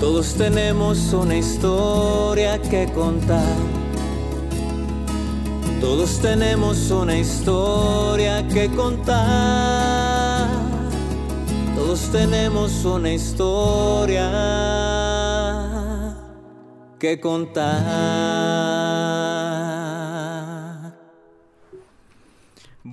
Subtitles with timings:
[0.00, 3.56] Todos tenemos una historia que contar.
[5.80, 10.48] Todos tenemos una historia que contar.
[11.74, 14.30] Todos tenemos una historia
[16.98, 18.73] que contar.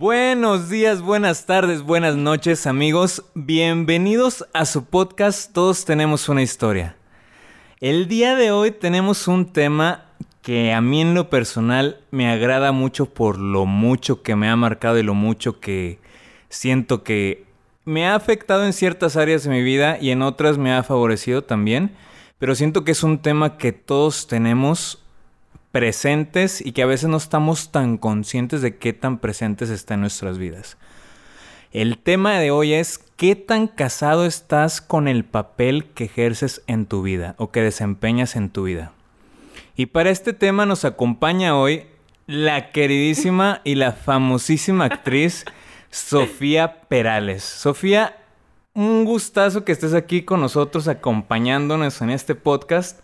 [0.02, 3.24] Buenos días, buenas tardes, buenas noches amigos.
[3.36, 6.96] Bienvenidos a su podcast Todos tenemos una historia.
[7.82, 10.06] El día de hoy tenemos un tema
[10.42, 14.56] que a mí en lo personal me agrada mucho por lo mucho que me ha
[14.56, 16.00] marcado y lo mucho que
[16.50, 17.45] siento que
[17.86, 21.44] me ha afectado en ciertas áreas de mi vida y en otras me ha favorecido
[21.44, 21.95] también,
[22.40, 25.01] pero siento que es un tema que todos tenemos
[25.71, 30.02] presentes y que a veces no estamos tan conscientes de qué tan presentes está en
[30.02, 30.77] nuestras vidas.
[31.71, 36.85] El tema de hoy es qué tan casado estás con el papel que ejerces en
[36.85, 38.91] tu vida o que desempeñas en tu vida.
[39.77, 41.85] Y para este tema nos acompaña hoy
[42.28, 45.45] la queridísima y la famosísima actriz
[45.89, 47.44] Sofía Perales.
[47.44, 48.17] Sofía,
[48.73, 53.00] un gustazo que estés aquí con nosotros acompañándonos en este podcast.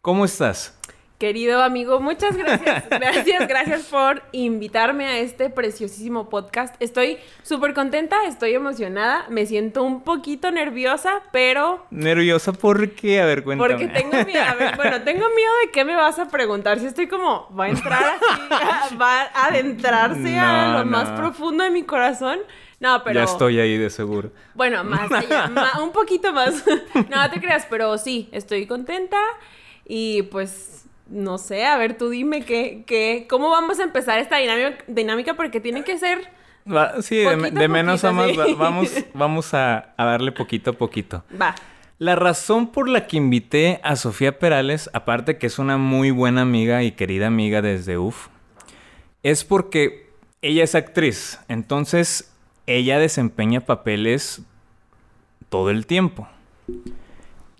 [0.00, 0.78] ¿Cómo estás?
[1.22, 2.82] Querido amigo, muchas gracias.
[2.90, 6.74] Gracias, gracias por invitarme a este preciosísimo podcast.
[6.80, 11.86] Estoy súper contenta, estoy emocionada, me siento un poquito nerviosa, pero...
[11.92, 13.20] ¿Nerviosa por qué?
[13.20, 13.70] A ver, cuéntame.
[13.70, 16.80] Porque tengo miedo, a ver, bueno, tengo miedo de qué me vas a preguntar.
[16.80, 21.62] Si estoy como, va a entrar así, va a adentrarse a No, lo más profundo
[21.62, 22.40] de mi corazón.
[22.80, 23.20] No, pero...
[23.20, 24.32] Ya estoy ahí de seguro.
[24.54, 26.64] Bueno, más allá, ma- un poquito más.
[27.08, 29.18] no, te creas, pero sí, estoy contenta
[29.84, 30.81] y pues
[31.12, 35.34] no sé, a ver, tú dime qué, qué, cómo vamos a empezar esta dinámica, dinámica
[35.34, 36.18] porque tiene que ser,
[36.70, 40.32] Va- sí, de, Poquito de a menos a más, va- vamos, vamos a, a darle
[40.32, 41.24] poquito a poquito.
[41.40, 41.54] va,
[41.98, 46.42] La razón por la que invité a Sofía Perales, aparte que es una muy buena
[46.42, 48.28] amiga y querida amiga desde UF,
[49.22, 50.10] es porque
[50.40, 51.38] ella es actriz.
[51.48, 52.32] Entonces,
[52.66, 54.42] ella desempeña papeles
[55.48, 56.28] todo el tiempo.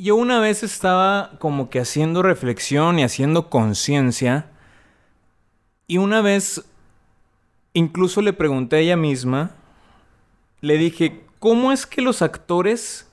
[0.03, 4.47] Yo una vez estaba como que haciendo reflexión y haciendo conciencia.
[5.87, 6.65] Y una vez,
[7.73, 9.53] incluso le pregunté a ella misma,
[10.61, 13.09] le dije, ¿cómo es que los actores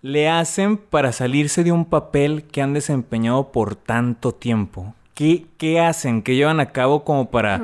[0.00, 4.94] le hacen para salirse de un papel que han desempeñado por tanto tiempo?
[5.12, 6.22] ¿Qué, qué hacen?
[6.22, 7.62] ¿Qué llevan a cabo como para,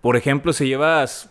[0.00, 1.30] por ejemplo, si llevas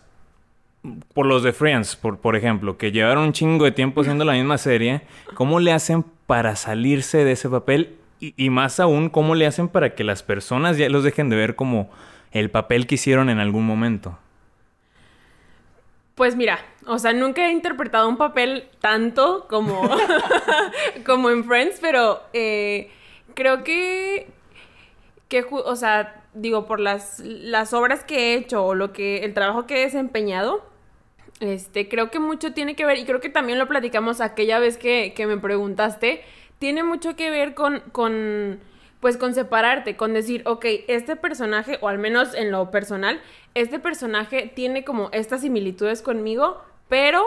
[1.13, 4.33] por los de Friends, por, por ejemplo, que llevaron un chingo de tiempo haciendo la
[4.33, 5.03] misma serie,
[5.33, 7.95] ¿cómo le hacen para salirse de ese papel?
[8.19, 11.35] Y, y más aún, ¿cómo le hacen para que las personas ya los dejen de
[11.35, 11.89] ver como
[12.31, 14.17] el papel que hicieron en algún momento?
[16.15, 19.81] pues mira, o sea, nunca he interpretado un papel tanto como,
[21.05, 22.89] como en Friends, pero eh,
[23.35, 24.27] creo que,
[25.27, 29.33] que, o sea, digo, por las, las obras que he hecho o lo que, el
[29.33, 30.65] trabajo que he desempeñado,
[31.39, 34.77] este, creo que mucho tiene que ver, y creo que también lo platicamos aquella vez
[34.77, 36.23] que, que me preguntaste,
[36.59, 38.59] tiene mucho que ver con, con,
[38.99, 43.21] pues con separarte, con decir, ok, este personaje, o al menos en lo personal,
[43.53, 47.23] este personaje tiene como estas similitudes conmigo, pero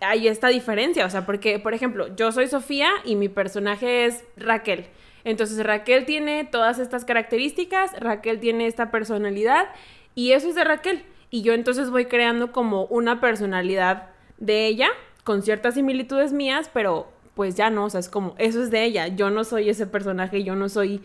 [0.00, 4.24] hay esta diferencia, o sea, porque, por ejemplo, yo soy Sofía y mi personaje es
[4.36, 4.86] Raquel.
[5.24, 9.68] Entonces Raquel tiene todas estas características, Raquel tiene esta personalidad
[10.14, 11.02] y eso es de Raquel.
[11.30, 14.08] Y yo entonces voy creando como una personalidad
[14.38, 14.88] de ella
[15.24, 18.84] con ciertas similitudes mías, pero pues ya no, o sea, es como, eso es de
[18.84, 21.02] ella, yo no soy ese personaje, yo no soy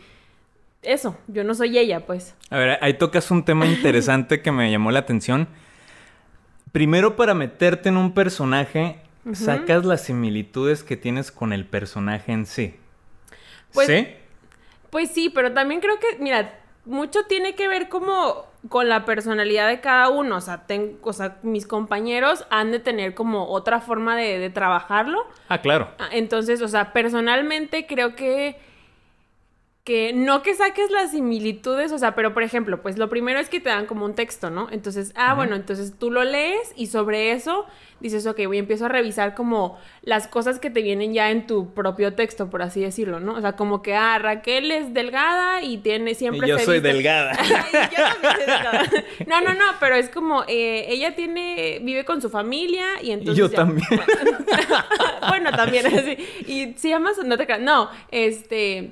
[0.83, 2.35] eso, yo no soy ella, pues.
[2.49, 5.47] A ver, ahí tocas un tema interesante que me llamó la atención.
[6.71, 8.99] Primero, para meterte en un personaje,
[9.33, 12.75] sacas las similitudes que tienes con el personaje en sí.
[13.73, 14.07] Pues- ¿Sí?
[14.91, 19.67] Pues sí, pero también creo que, mira, mucho tiene que ver como con la personalidad
[19.69, 20.35] de cada uno.
[20.35, 24.49] O sea, ten- o sea mis compañeros han de tener como otra forma de, de
[24.49, 25.25] trabajarlo.
[25.47, 25.89] Ah, claro.
[25.97, 28.59] Ah, Entonces, o sea, personalmente creo que
[29.89, 33.49] que no que saques las similitudes, o sea, pero por ejemplo, pues lo primero es
[33.49, 34.67] que te dan como un texto, ¿no?
[34.69, 37.65] Entonces, ah, bueno, entonces tú lo lees y sobre eso
[37.99, 41.73] dices, ok, voy, empiezo a revisar como las cosas que te vienen ya en tu
[41.73, 43.33] propio texto, por así decirlo, ¿no?
[43.33, 46.45] O sea, como que, ah, Raquel es delgada y tiene siempre...
[46.47, 47.33] Y yo soy delgada.
[47.43, 48.83] Yo también soy delgada.
[49.25, 53.37] No, no, no, pero es como, eh, ella tiene, vive con su familia y entonces...
[53.37, 53.87] yo ya- también.
[55.27, 56.15] bueno, también así.
[56.45, 57.61] Y si llamas, no te creas.
[57.61, 58.91] No, este.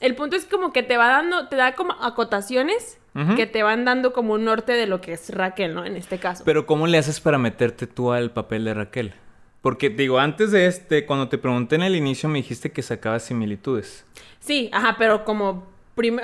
[0.00, 2.98] El punto es como que te va dando, te da como acotaciones
[3.36, 5.84] que te van dando como un norte de lo que es Raquel, ¿no?
[5.84, 6.44] En este caso.
[6.44, 9.14] Pero ¿cómo le haces para meterte tú al papel de Raquel?
[9.62, 13.24] Porque digo, antes de este, cuando te pregunté en el inicio me dijiste que sacabas
[13.24, 14.06] similitudes.
[14.38, 15.68] Sí, ajá, pero como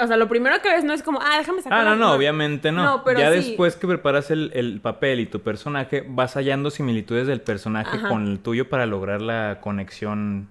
[0.01, 2.13] o sea, lo primero que ves no es como, ah, déjame sacar Ah, no, no,
[2.13, 2.83] obviamente no.
[2.83, 3.37] No, pero ya sí.
[3.37, 8.09] después que preparas el, el papel y tu personaje, vas hallando similitudes del personaje Ajá.
[8.09, 10.49] con el tuyo para lograr la conexión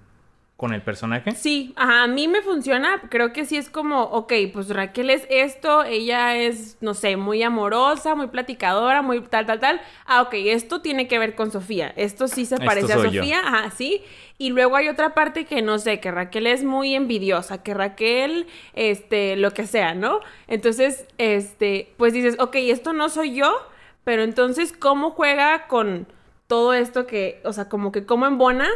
[0.57, 1.31] con el personaje.
[1.31, 5.27] Sí, ajá, a mí me funciona, creo que sí es como, ok, pues Raquel es
[5.29, 9.81] esto, ella es, no sé, muy amorosa, muy platicadora, muy tal, tal, tal.
[10.05, 13.03] Ah, ok, esto tiene que ver con Sofía, esto sí se parece a yo.
[13.03, 14.01] Sofía, ajá, sí.
[14.37, 18.47] Y luego hay otra parte que no sé, que Raquel es muy envidiosa, que Raquel,
[18.73, 20.21] este, lo que sea, ¿no?
[20.47, 23.53] Entonces, este, pues dices, ok, esto no soy yo,
[24.05, 26.07] pero entonces, ¿cómo juega con
[26.47, 28.69] todo esto que, o sea, como que cómo embona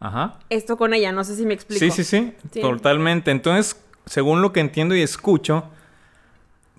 [0.00, 0.38] Ajá.
[0.50, 1.12] esto con ella?
[1.12, 1.78] No sé si me explico.
[1.80, 2.60] Sí, sí, sí, Sí.
[2.60, 3.30] totalmente.
[3.30, 5.64] Entonces, según lo que entiendo y escucho,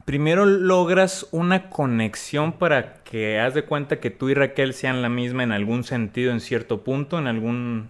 [0.05, 5.09] primero logras una conexión para que haz de cuenta que tú y Raquel sean la
[5.09, 7.89] misma en algún sentido, en cierto punto, en algún,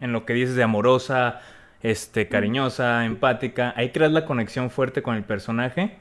[0.00, 1.40] en lo que dices de amorosa,
[1.82, 3.72] este, cariñosa, empática.
[3.76, 5.96] Ahí creas la conexión fuerte con el personaje.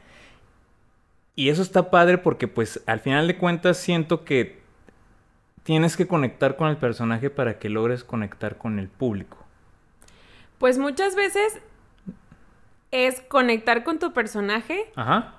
[1.36, 4.60] Y eso está padre porque, pues, al final de cuentas siento que
[5.69, 9.38] tienes que conectar con el personaje para que logres conectar con el público.
[10.57, 11.60] Pues muchas veces
[12.89, 15.36] es conectar con tu personaje, Ajá.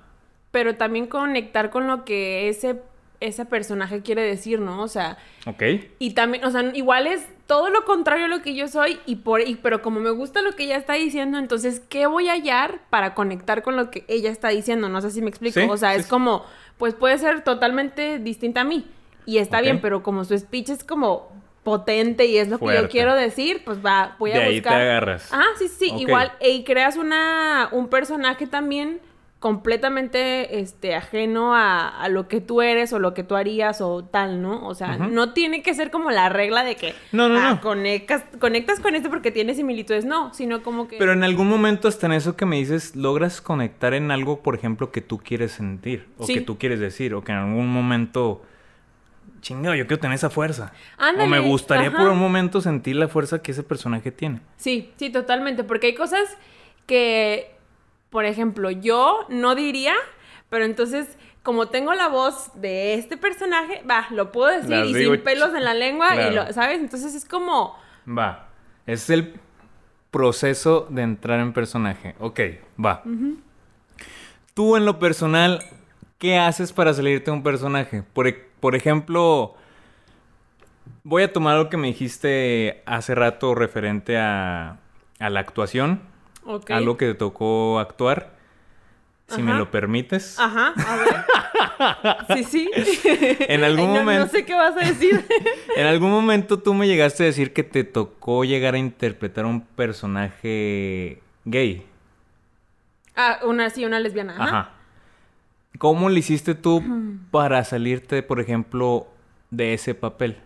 [0.51, 2.81] pero también conectar con lo que ese,
[3.19, 4.81] ese personaje quiere decir, ¿no?
[4.81, 5.17] O sea,
[5.47, 5.63] Ok.
[5.99, 9.17] y también, o sea, igual es todo lo contrario a lo que yo soy, y
[9.17, 12.35] por, y, pero como me gusta lo que ella está diciendo, entonces, ¿qué voy a
[12.35, 14.87] hallar para conectar con lo que ella está diciendo?
[14.87, 15.59] No sé si me explico.
[15.59, 16.09] Sí, o sea, sí, es sí.
[16.09, 16.45] como,
[16.77, 18.89] pues puede ser totalmente distinta a mí.
[19.25, 21.29] Y está bien, pero como su speech es como
[21.63, 24.73] potente y es lo que yo quiero decir, pues va, voy a de ahí buscar.
[24.73, 25.29] te agarras.
[25.31, 26.31] Ah, sí, sí, igual.
[26.41, 28.99] Y creas una, un personaje también
[29.39, 34.03] completamente este, ajeno a, a lo que tú eres o lo que tú harías o
[34.03, 34.67] tal, ¿no?
[34.67, 37.61] O sea, no tiene que ser como la regla de que No, no, ah, no.
[37.61, 40.05] Conectas, conectas con este porque tiene similitudes.
[40.05, 40.97] No, sino como que...
[40.97, 44.55] Pero en algún momento hasta en eso que me dices, logras conectar en algo, por
[44.55, 46.35] ejemplo, que tú quieres sentir, o Sí.
[46.35, 48.43] que tú quieres decir, o que en algún momento,
[49.41, 50.71] chingado, yo quiero tener esa fuerza.
[50.97, 51.97] Ándale, o me gustaría ajá.
[51.97, 54.39] por un momento sentir la fuerza que ese personaje tiene.
[54.57, 55.63] Sí, sí, totalmente.
[55.63, 56.37] Porque hay cosas
[56.85, 57.55] que,
[58.09, 59.95] por ejemplo, yo no diría,
[60.49, 64.93] pero entonces, como tengo la voz de este personaje, va, lo puedo decir Las y
[64.93, 66.79] digo sin pelos en la lengua, y lo, ¿sabes?
[66.79, 67.75] Entonces es como...
[68.07, 68.47] Va.
[68.85, 69.39] Es el
[70.11, 72.15] proceso de entrar en personaje.
[72.19, 72.39] Ok,
[72.83, 73.03] va.
[74.53, 75.63] Tú en lo personal,
[76.19, 78.03] ¿qué haces para salirte de un personaje?
[78.13, 78.27] Por,
[78.61, 79.55] por ejemplo,
[81.03, 84.77] voy a tomar lo que me dijiste hace rato referente a,
[85.19, 86.01] a la actuación.
[86.45, 86.71] Ok.
[86.71, 88.39] Algo que te tocó actuar.
[89.27, 90.37] Si me lo permites.
[90.39, 91.15] Ajá, a ver.
[92.35, 92.69] Sí, sí.
[93.47, 95.25] En algún Ay, no- momento- No sé qué vas a decir.
[95.75, 99.61] En algún momento tú me llegaste a decir que te tocó llegar a interpretar un
[99.61, 101.85] personaje gay.
[103.15, 104.33] ah, una sí, una lesbiana.
[104.33, 104.43] Ajá.
[104.43, 104.71] Ajá.
[105.81, 106.83] ¿Cómo le hiciste tú
[107.31, 109.07] para salirte, por ejemplo,
[109.49, 110.37] de ese papel?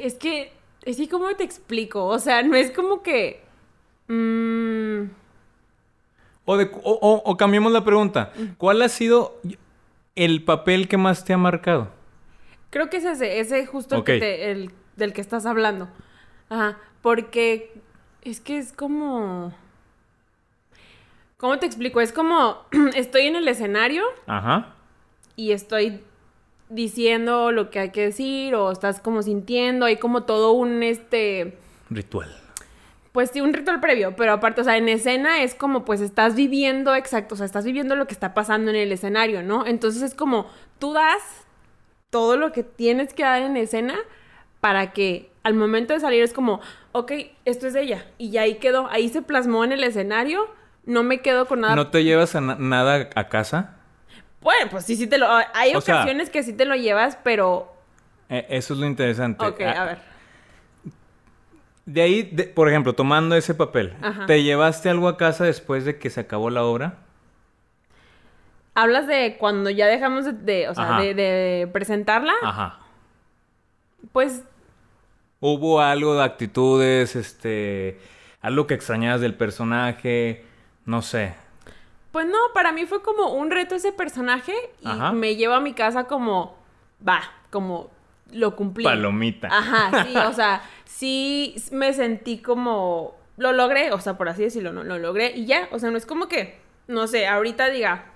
[0.00, 0.52] Es que,
[0.86, 2.06] es que, ¿cómo te explico?
[2.06, 3.42] O sea, no es como que...
[4.08, 5.10] mm,
[6.46, 8.32] O, de- o, o- o cambiemos la pregunta.
[8.56, 9.38] ¿Cuál ha sido
[10.14, 11.90] el papel que más te ha marcado?
[12.70, 14.06] Creo que es ese, ese justo el Ok.
[14.06, 15.90] que te- el del que estás hablando.
[16.48, 17.70] Ajá, porque
[18.22, 19.52] es que es como...
[21.38, 22.00] ¿Cómo te explico?
[22.00, 22.64] Es como,
[22.96, 24.74] estoy en el escenario Ajá.
[25.36, 26.00] y estoy
[26.68, 31.56] diciendo lo que hay que decir o estás como sintiendo, hay como todo un, este,
[31.90, 32.28] Ritual.
[33.12, 36.34] pues sí, un ritual previo, pero aparte, o sea, en escena es como, pues estás
[36.34, 39.64] viviendo, exacto, o sea, estás viviendo lo que está pasando en el escenario, ¿no?
[39.64, 41.22] Entonces es como, tú das
[42.10, 43.94] todo lo que tienes que dar en escena
[44.60, 47.12] para que al momento de salir es como, ok,
[47.44, 50.48] esto es ella, y ya ahí quedó, ahí se plasmó en el escenario,
[50.88, 51.76] no me quedo con nada.
[51.76, 53.76] ¿No te llevas a na- nada a casa?
[54.40, 55.26] Bueno, pues sí, sí te lo...
[55.54, 57.72] Hay O sea- ocasiones que sí te lo llevas, pero...
[58.28, 59.44] Eh, eso es lo interesante.
[59.44, 59.98] Ok, Ah, a ver.
[61.86, 64.26] De ahí, de- por ejemplo, tomando ese papel, Ajá.
[64.26, 66.98] ¿te llevaste algo a casa después de que se acabó la obra?
[68.74, 72.78] Hablas de cuando ya dejamos de, de- o sea, de, de presentarla, Ajá.
[74.12, 74.42] pues
[75.40, 77.98] ¿Hubo algo de actitudes, este,
[78.40, 80.44] algo que extrañabas del personaje?
[80.88, 81.34] No sé.
[82.12, 85.12] Pues no, para mí fue como un reto ese personaje y Ajá.
[85.12, 86.56] me llevo a mi casa como,
[87.06, 87.90] va, como
[88.32, 88.84] lo cumplí.
[88.84, 89.48] Palomita.
[89.52, 94.72] Ajá, sí, o sea, sí me sentí como, lo logré, o sea, por así decirlo,
[94.72, 98.06] no, lo logré y ya, o sea, no es como que, no sé, ahorita diga,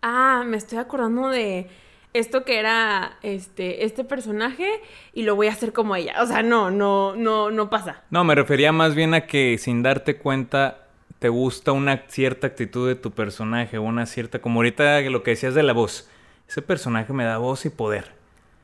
[0.00, 1.68] ah, me estoy acordando de
[2.12, 4.68] esto que era este, este personaje
[5.14, 6.22] y lo voy a hacer como ella.
[6.22, 8.04] O sea, no, no, no, no pasa.
[8.10, 10.84] No, me refería más bien a que sin darte cuenta
[11.18, 15.54] te gusta una cierta actitud de tu personaje, una cierta, como ahorita lo que decías
[15.54, 16.08] de la voz.
[16.48, 18.12] Ese personaje me da voz y poder.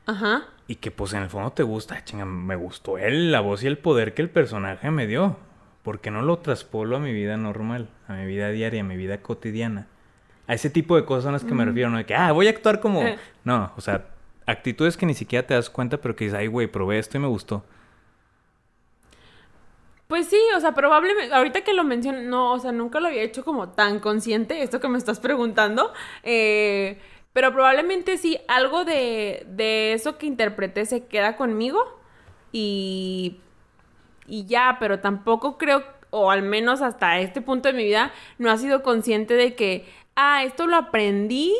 [0.05, 0.43] Ajá.
[0.67, 3.67] Y que pues en el fondo te gusta, chinga, me gustó él, la voz y
[3.67, 5.37] el poder que el personaje me dio.
[5.83, 8.97] ¿Por qué no lo traspolo a mi vida normal, a mi vida diaria, a mi
[8.97, 9.87] vida cotidiana?
[10.47, 12.47] A ese tipo de cosas son las que me refiero, no de que, ah, voy
[12.47, 13.03] a actuar como...
[13.03, 13.17] Eh.
[13.43, 14.07] No, o sea,
[14.45, 17.21] actitudes que ni siquiera te das cuenta, pero que dices, ay, güey, probé esto y
[17.21, 17.63] me gustó.
[20.07, 23.23] Pues sí, o sea, probablemente, ahorita que lo menciono, no, o sea, nunca lo había
[23.23, 25.93] hecho como tan consciente, esto que me estás preguntando,
[26.23, 26.99] eh,
[27.33, 31.99] pero probablemente sí, algo de, de eso que interpreté se queda conmigo
[32.51, 33.39] y,
[34.27, 38.51] y ya, pero tampoco creo, o al menos hasta este punto de mi vida, no
[38.51, 39.85] ha sido consciente de que,
[40.15, 41.53] ah, esto lo aprendí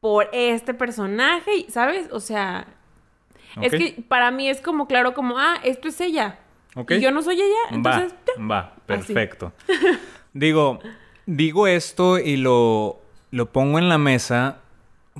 [0.00, 2.08] por este personaje, ¿sabes?
[2.12, 2.68] O sea,
[3.60, 6.38] es que para mí es como claro, como, ah, esto es ella.
[6.78, 6.92] ¿Ok?
[6.92, 8.14] Y yo no soy ella, entonces...
[8.38, 9.52] va, va, perfecto.
[10.32, 10.78] digo,
[11.26, 13.00] digo esto y lo,
[13.32, 14.60] lo pongo en la mesa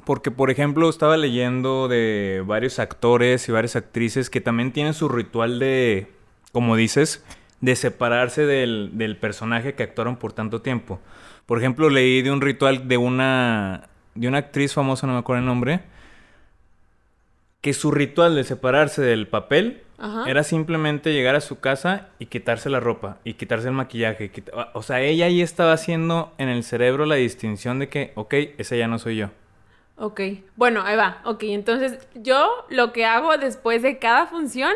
[0.04, 5.08] porque, por ejemplo, estaba leyendo de varios actores y varias actrices que también tienen su
[5.08, 6.06] ritual de,
[6.52, 7.24] como dices,
[7.60, 11.00] de separarse del, del personaje que actuaron por tanto tiempo.
[11.44, 15.40] Por ejemplo, leí de un ritual de una, de una actriz famosa, no me acuerdo
[15.40, 15.80] el nombre,
[17.60, 20.30] que su ritual de separarse del papel Ajá.
[20.30, 24.30] era simplemente llegar a su casa y quitarse la ropa y quitarse el maquillaje.
[24.72, 28.78] O sea, ella ahí estaba haciendo en el cerebro la distinción de que, ok, ese
[28.78, 29.30] ya no soy yo.
[29.96, 30.20] Ok,
[30.54, 31.20] bueno, ahí va.
[31.24, 34.72] Ok, entonces yo lo que hago después de cada función,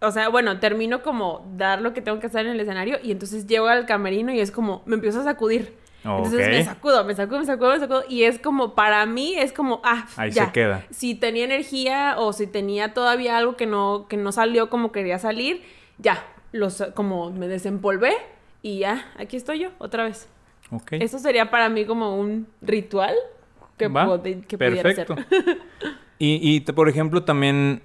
[0.00, 3.12] o sea, bueno, termino como dar lo que tengo que hacer en el escenario y
[3.12, 5.74] entonces llego al camerino y es como, me empiezo a sacudir.
[6.04, 8.04] Entonces me sacudo, me sacudo, me sacudo, me sacudo.
[8.08, 10.46] Y es como, para mí, es como, ah, Ahí ya.
[10.46, 10.84] se queda.
[10.90, 15.18] Si tenía energía o si tenía todavía algo que no, que no salió como quería
[15.18, 15.62] salir,
[15.98, 18.14] ya, los, como me desempolvé
[18.62, 20.28] y ya, aquí estoy yo, otra vez.
[20.70, 20.92] Ok.
[20.92, 23.14] Eso sería para mí como un ritual
[23.76, 23.84] que,
[24.48, 25.06] que pudiera ser.
[25.06, 25.16] perfecto.
[26.18, 27.82] y, y, por ejemplo, también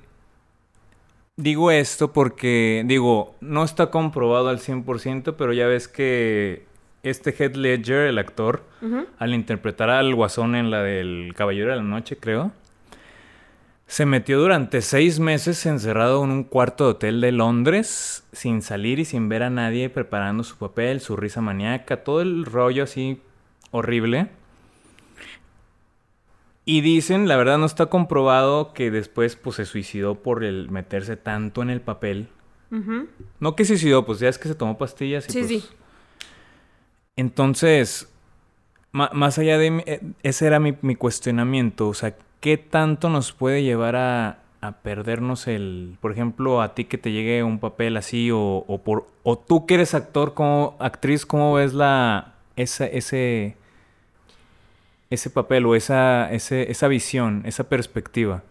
[1.36, 6.66] digo esto porque, digo, no está comprobado al 100%, pero ya ves que
[7.04, 8.63] este Heath Ledger, el actor,
[9.20, 12.51] al interpretar al guasón en la del Caballero de la Noche, creo,
[13.88, 19.00] se metió durante seis meses encerrado en un cuarto de hotel de Londres, sin salir
[19.00, 23.22] y sin ver a nadie, preparando su papel, su risa maníaca, todo el rollo así
[23.72, 24.27] horrible.
[26.66, 31.16] Y dicen, la verdad no está comprobado que después pues se suicidó por el meterse
[31.16, 32.27] tanto en el papel.
[33.39, 35.48] No que se suicidó, pues ya es que se tomó pastillas y Sí, pues...
[35.48, 35.63] sí.
[37.18, 38.08] Entonces,
[38.92, 39.84] más allá de...
[39.86, 41.90] eh, ese era mi, mi cuestionamiento.
[41.90, 44.40] O sea, ¿qué tanto nos puede llevar a,
[44.84, 45.98] perdernos el...
[46.02, 49.08] Por ejemplo, a ti que te llegue un papel así o, o por...
[49.24, 52.36] O tú que eres actor, como actriz, ¿cómo ves la...
[52.56, 53.56] Ese...
[55.10, 58.44] Ese papel o esa, esa visión, esa perspectiva.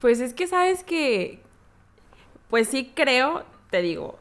[0.00, 1.38] Pues es que sabes que,
[2.50, 4.18] pues sí creo, te digo,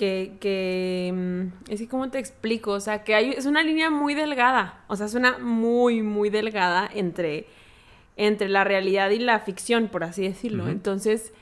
[0.00, 3.90] que, que, mm, es que cómo te explico, o sea, que hay, es una línea
[3.90, 7.44] muy delgada, o sea, es una muy, muy delgada entre,
[8.16, 10.70] entre la realidad y la ficción, por así decirlo.
[10.70, 11.34] Entonces,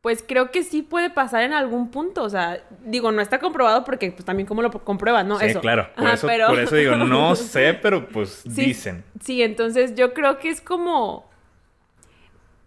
[0.00, 3.82] pues creo que sí puede pasar en algún punto, o sea, digo, no está comprobado
[3.82, 5.40] porque pues también cómo lo compruebas, ¿no?
[5.40, 5.60] sí, Eso.
[5.60, 5.88] claro.
[5.96, 9.02] Por, Ajá, eso, pero- por eso digo, no sé, pero pues Sí, dicen.
[9.20, 11.28] Sí, entonces yo creo que es como.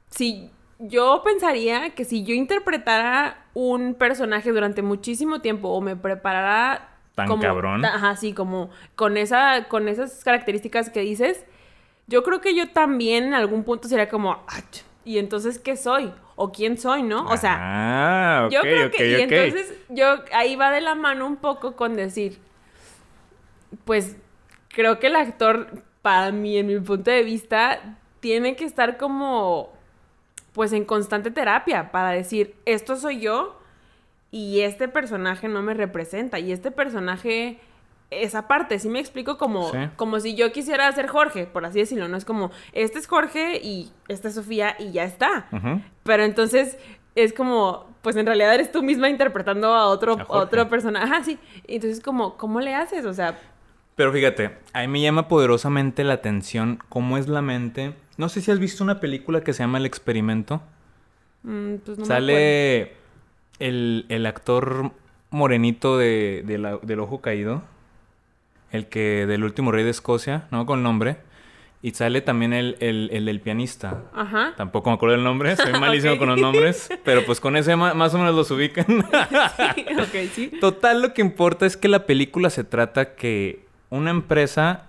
[0.10, 6.90] Si yo pensaría que si yo interpretara un personaje durante muchísimo tiempo o me preparara.
[7.16, 7.84] Tan como, cabrón.
[7.84, 11.46] Ajá, sí, como con, esa, con esas características que dices,
[12.06, 14.44] yo creo que yo también en algún punto sería como.
[14.48, 16.12] "Ach, ¿Y entonces qué soy?
[16.36, 17.26] ¿O quién soy, no?
[17.30, 21.26] O sea, ah, ok, yo creo que, y entonces yo ahí va de la mano
[21.26, 22.40] un poco con decir,
[23.86, 24.18] pues
[24.68, 25.70] creo que el actor,
[26.02, 29.74] para mí, en mi punto de vista, tiene que estar como,
[30.58, 33.60] pues en constante terapia para decir, esto soy yo
[34.32, 37.60] y este personaje no me representa y este personaje...
[38.10, 39.78] Esa parte, sí me explico como, Sí.
[39.98, 43.60] como si yo quisiera ser Jorge, por así decirlo, no es como, este es Jorge
[43.62, 45.48] y esta es Sofía y ya está.
[46.04, 46.78] Pero entonces
[47.16, 51.06] es como, pues en realidad eres tú misma interpretando a otro, A otro personaje.
[51.06, 51.38] Ajá, sí.
[51.68, 53.06] Entonces, como, ¿cómo le haces?
[53.06, 53.38] O sea,
[53.96, 57.94] Pero fíjate, a mí me llama poderosamente la atención cómo es la mente.
[58.18, 60.62] No sé si has visto una película que se llama El Experimento.
[61.44, 62.08] mm, pues no me.
[62.08, 62.94] Sale
[63.60, 64.92] el, el actor
[65.30, 67.62] morenito de, de la- del ojo caído.
[68.72, 71.18] El que del último rey de Escocia, no con el nombre.
[71.82, 74.02] Y sale también el, el, el del pianista.
[74.14, 74.54] Ajá.
[74.58, 78.14] Tampoco me acuerdo el nombre, soy malísimo con los nombres, pero pues con ese más
[78.14, 78.86] o menos los ubican.
[79.76, 80.52] Sí, ok, sí.
[80.60, 84.87] Total, lo que importa es que la película se trata que una empresa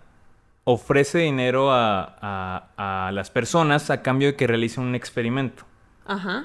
[0.70, 5.64] ofrece dinero a, a- a las personas a cambio de que realicen un experimento.
[6.06, 6.44] Ajá.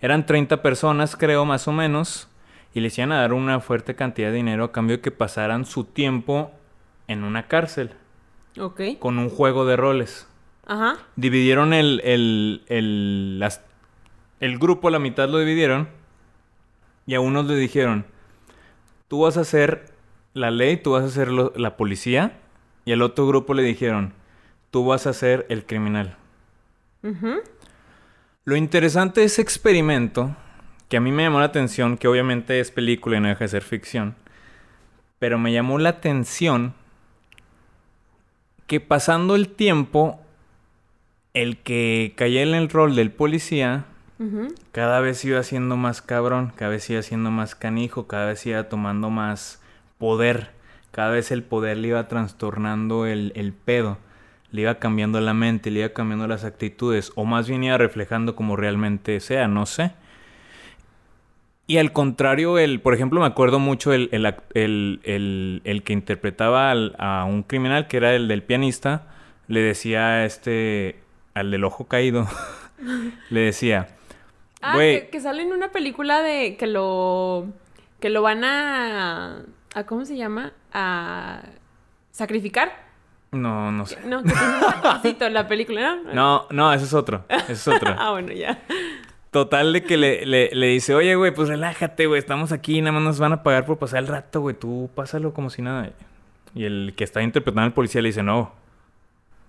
[0.00, 2.28] Eran 30 personas, creo, más o menos,
[2.74, 5.64] y les iban a dar una fuerte cantidad de dinero a cambio de que pasaran
[5.64, 6.52] su tiempo
[7.08, 7.90] en una cárcel
[8.56, 8.82] Ok.
[9.00, 10.28] con un juego de roles.
[10.64, 10.96] Ajá.
[11.16, 13.62] Dividieron el, el, el, las-
[14.38, 15.88] el grupo, la mitad lo dividieron.
[17.04, 18.04] Y a unos le dijeron,
[19.08, 19.92] tú vas a ser
[20.34, 22.38] la ley, tú vas a ser lo- la policía.
[22.86, 24.14] Y al otro grupo le dijeron,
[24.70, 26.16] tú vas a ser el criminal.
[28.44, 30.34] Lo interesante de ese experimento,
[30.88, 33.48] que a mí me llamó la atención, que obviamente es película y no deja de
[33.48, 34.14] ser ficción,
[35.18, 36.74] pero me llamó la atención
[38.66, 40.20] que pasando el tiempo,
[41.34, 43.84] el que caía en el rol del policía,
[44.72, 48.68] cada vez iba siendo más cabrón, cada vez iba siendo más canijo, cada vez iba
[48.68, 49.60] tomando más
[49.98, 50.55] poder,
[50.96, 53.98] cada vez el poder le iba trastornando el, el pedo,
[54.50, 58.34] le iba cambiando la mente, le iba cambiando las actitudes, o más bien iba reflejando
[58.34, 59.92] como realmente sea, no sé.
[61.66, 64.24] Y al contrario, el, por ejemplo, me acuerdo mucho el, el,
[65.04, 69.02] el- el- que interpretaba al- a un criminal, que era el del pianista,
[69.48, 71.00] le decía a este,
[71.34, 72.26] al del ojo caído,
[73.30, 73.88] le decía,
[74.62, 77.48] Ah, que, que sale en una película de que lo
[78.00, 79.42] que lo van a,
[79.78, 80.52] a ¿cómo se llama?
[80.72, 81.42] A
[82.10, 82.72] sacrificar.
[83.32, 83.98] no, no sé.
[84.06, 86.12] No, que tiene un tatuajito en la película, ¿no?
[86.14, 87.24] No, no, ese es otro.
[87.28, 87.94] Ese es otro.
[87.98, 88.58] Ah, bueno, ya.
[89.30, 92.92] Total de que le, le, le dice, oye, güey, pues relájate, güey, estamos aquí, nada
[92.92, 95.90] más nos van a pagar por pasar el rato, güey, tú pásalo como si nada.
[96.54, 98.52] Y el que está interpretando al policía le dice, no,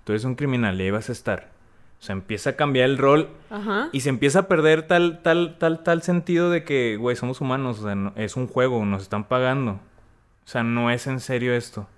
[0.03, 1.47] tú eres un criminal y ahí vas a estar.
[2.01, 3.87] O sea, empieza a cambiar el rol Ajá.
[3.93, 7.79] y se empieza a perder tal, tal, tal, tal sentido de que, güey, somos humanos,
[7.79, 9.79] o sea, no- es un juego, nos están pagando.
[10.47, 11.89] O sea, no es en serio esto.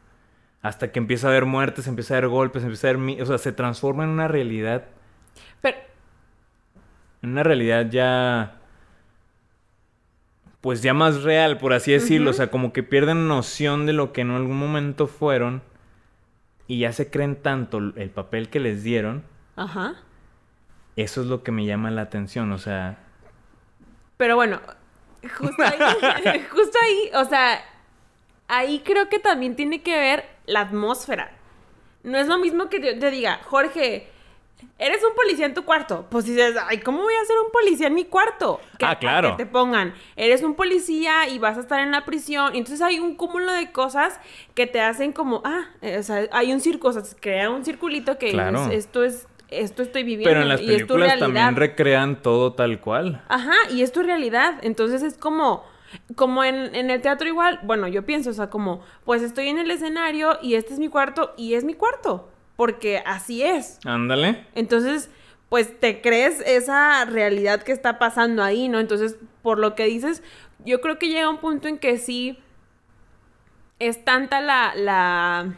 [0.63, 3.21] Hasta que empieza a haber muertes, empieza a haber golpes, empieza a haber...
[3.21, 4.85] O sea, se transforma en una realidad.
[5.62, 5.77] Pero
[7.21, 8.55] en una realidad ya
[10.62, 14.12] pues ya más real, por así decirlo, o sea, como que pierden noción de lo
[14.12, 15.62] que en algún momento fueron
[16.67, 19.23] y ya se creen tanto el papel que les dieron,
[19.55, 19.95] ajá.
[20.97, 22.97] eso es lo que me llama la atención, o sea,
[24.17, 24.59] Pero bueno,
[25.38, 27.63] justo ahí, justo ahí, o sea,
[28.49, 31.31] ahí creo que también tiene que ver la atmósfera.
[32.03, 34.07] No es lo mismo que yo te diga, Jorge,
[34.77, 36.05] eres un policía en tu cuarto.
[36.09, 38.59] Pues dices, ay, ¿cómo voy a ser un policía en mi cuarto?
[38.77, 39.35] Que, Ah, claro.
[39.38, 42.55] Que te pongan, eres un policía y vas a estar en la prisión.
[42.55, 44.19] Entonces hay un cúmulo de cosas
[44.55, 47.49] que te hacen como, ah, eh, o sea, hay un circo, o sea, se crea
[47.49, 48.65] un circulito que Claro.
[48.67, 50.29] es- esto es, esto estoy viviendo.
[50.29, 51.25] pero en las y es tu películas realidad.
[51.25, 53.21] también recrean todo tal cual.
[53.27, 54.55] Ajá, y es tu realidad.
[54.62, 55.63] Entonces es como,
[56.15, 59.58] como en, en el teatro igual, bueno, yo pienso, o sea, como, pues estoy en
[59.58, 63.80] el escenario y este es mi cuarto y es mi cuarto, porque así es.
[63.86, 64.45] Ándale.
[64.56, 65.10] Entonces,
[65.49, 68.80] pues te crees esa realidad que está pasando ahí, ¿no?
[68.80, 70.23] Entonces, por lo que dices,
[70.63, 72.38] yo creo que llega un punto en que sí
[73.80, 75.56] es tanta la, la,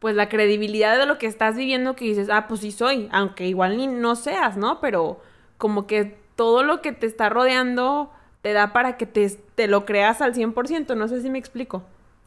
[0.00, 3.46] pues la credibilidad de lo que estás viviendo que dices, ah, pues sí soy, aunque
[3.46, 4.80] igual ni no seas, ¿no?
[4.80, 5.20] Pero
[5.56, 8.10] como que todo lo que te está rodeando
[8.44, 11.82] te da para que te, te lo creas al 100%, no sé si me explico.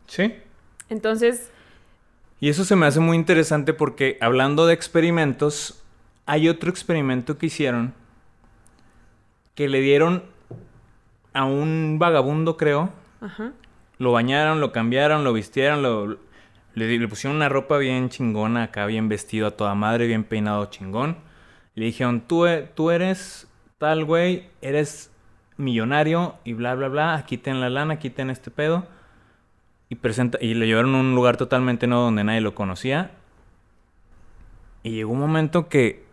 [0.07, 0.33] Sí.
[0.89, 1.51] Entonces,
[2.39, 5.83] Y eso se me hace muy interesante porque hablando de experimentos,
[6.25, 7.93] hay otro experimento que hicieron
[9.53, 10.23] que le dieron
[11.33, 12.89] a un vagabundo, creo.
[13.21, 13.51] ajá,
[13.99, 16.17] Lo bañaron, lo cambiaron, lo vistieron, lo,
[16.73, 20.65] le, le pusieron una ropa bien chingona acá, bien vestido a toda madre, bien peinado
[20.65, 21.17] chingón.
[21.75, 25.11] Le dijeron, tú, e- tú eres tal güey, eres
[25.57, 28.85] millonario y bla, bla, bla, aquí ten la lana, aquí ten este pedo.
[29.89, 33.11] Y, presenta, y le llevaron a un lugar totalmente nuevo donde nadie lo conocía.
[34.83, 36.05] Y llegó un momento que,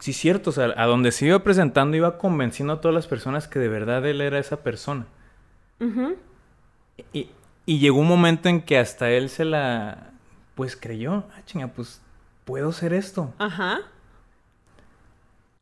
[0.00, 3.48] sí, cierto, o sea, a donde se iba presentando iba convenciendo a todas las personas
[3.48, 5.06] que de verdad él era esa persona.
[7.12, 7.30] Y,
[7.66, 10.10] y llegó un momento en que hasta él se la,
[10.54, 12.00] pues creyó, ah, chinga, pues
[12.44, 13.32] puedo ser esto.
[13.38, 13.80] ajá,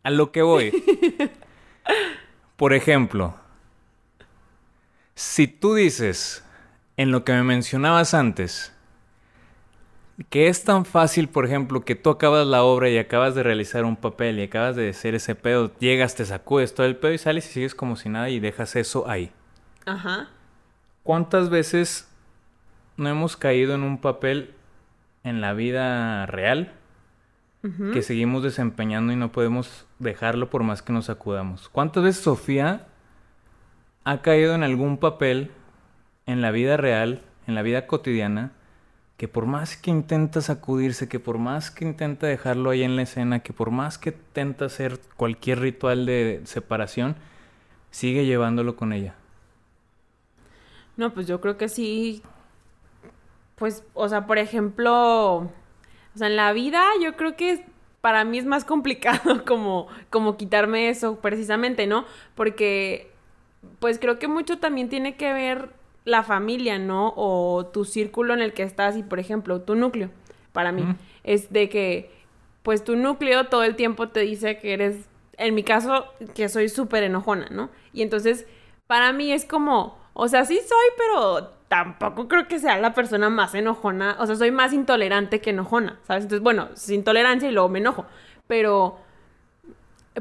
[0.03, 0.73] A lo que voy.
[2.61, 3.35] Por ejemplo,
[5.15, 6.45] si tú dices,
[6.99, 8.77] en lo que me mencionabas antes,
[10.29, 13.87] que es tan fácil, por ejemplo, que tú acabas la obra y acabas de realizar
[13.87, 17.17] un papel y acabas de hacer ese pedo, llegas, te sacudes todo el pedo y
[17.17, 19.33] sales y sigues como si nada y dejas eso ahí.
[19.87, 20.29] ajá.
[21.03, 22.11] ¿Cuántas veces
[22.99, 24.53] no hemos caído en un papel
[25.25, 26.75] en la vida real
[27.95, 31.69] que seguimos desempeñando y no podemos dejarlo por más que nos sacudamos.
[31.69, 32.89] ¿Cuántas veces Sofía
[34.03, 35.53] ha caído en algún papel
[36.27, 38.53] en la vida real, en la vida cotidiana,
[39.17, 43.03] que por más que intenta sacudirse, que por más que intenta dejarlo ahí en la
[43.03, 47.17] escena, que por más que intenta hacer cualquier ritual de separación,
[47.91, 49.15] sigue llevándolo con ella?
[50.97, 52.23] No, pues yo creo que sí.
[53.57, 55.51] Pues, o sea, por ejemplo, o
[56.15, 57.67] sea, en la vida yo creo que
[58.01, 62.05] para mí es más complicado como, como quitarme eso precisamente, ¿no?
[62.35, 63.11] Porque,
[63.79, 65.71] pues creo que mucho también tiene que ver
[66.05, 67.13] la familia, ¿no?
[67.17, 70.11] O tu círculo en el que estás y, por ejemplo, tu núcleo,
[70.53, 70.85] para mí,
[71.25, 72.11] es de que,
[72.63, 76.69] pues tu núcleo todo el tiempo te dice que eres, en mi caso, que soy
[76.69, 77.71] súper enojona, ¿no?
[77.93, 78.47] Y entonces,
[78.87, 83.31] para mí es como, o sea, sí soy, pero tampoco creo que sea la persona
[83.31, 84.17] más enojona.
[84.19, 86.25] O sea, soy más intolerante que enojona, ¿sabes?
[86.25, 88.07] Entonces, bueno, sin tolerancia y luego me enojo.
[88.49, 88.99] Pero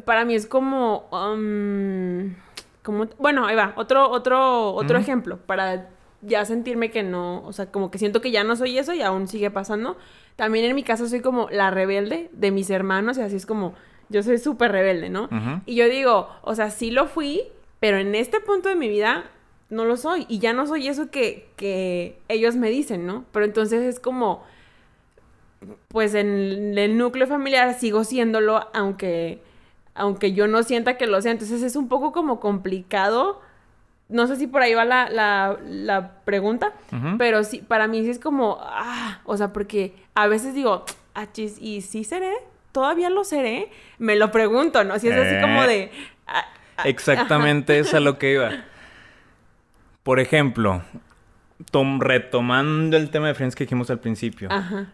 [0.06, 1.10] para mí es como...
[1.12, 2.36] Um,
[2.84, 3.74] como bueno, ahí va.
[3.78, 5.90] Otro, otro, otro ejemplo para
[6.22, 7.44] ya sentirme que no...
[7.46, 9.98] O sea, como que siento que ya no soy eso y aún sigue pasando.
[10.36, 13.74] También en mi caso soy como la rebelde de mis hermanos y así es como...
[14.10, 15.30] Yo soy súper rebelde, ¿no?
[15.66, 17.42] Y yo digo, o sea, sí lo fui,
[17.80, 19.26] pero en este punto de mi vida
[19.70, 20.26] no lo soy.
[20.30, 23.26] Y ya no soy eso que, que ellos me dicen, ¿no?
[23.32, 24.44] Pero entonces es como,
[25.90, 29.42] pues en el núcleo familiar sigo siéndolo, aunque,
[29.96, 31.32] aunque yo no sienta que lo sea.
[31.32, 33.42] Entonces es un poco como complicado.
[34.08, 36.74] No sé si por ahí va la, la, la pregunta,
[37.20, 41.32] pero sí, para mí sí es como, ah, o sea, porque a veces digo, ah,
[41.32, 42.34] chis, ¿y sí seré?
[42.72, 43.70] ¿Todavía lo seré?
[44.00, 44.98] Me lo pregunto, ¿no?
[44.98, 45.92] Si es así como de...
[46.26, 46.44] Ah,
[46.78, 48.50] ah, Exactamente, es a lo que iba.
[50.04, 50.82] Por ejemplo,
[52.00, 54.50] retomando el tema de Friends que dijimos al principio.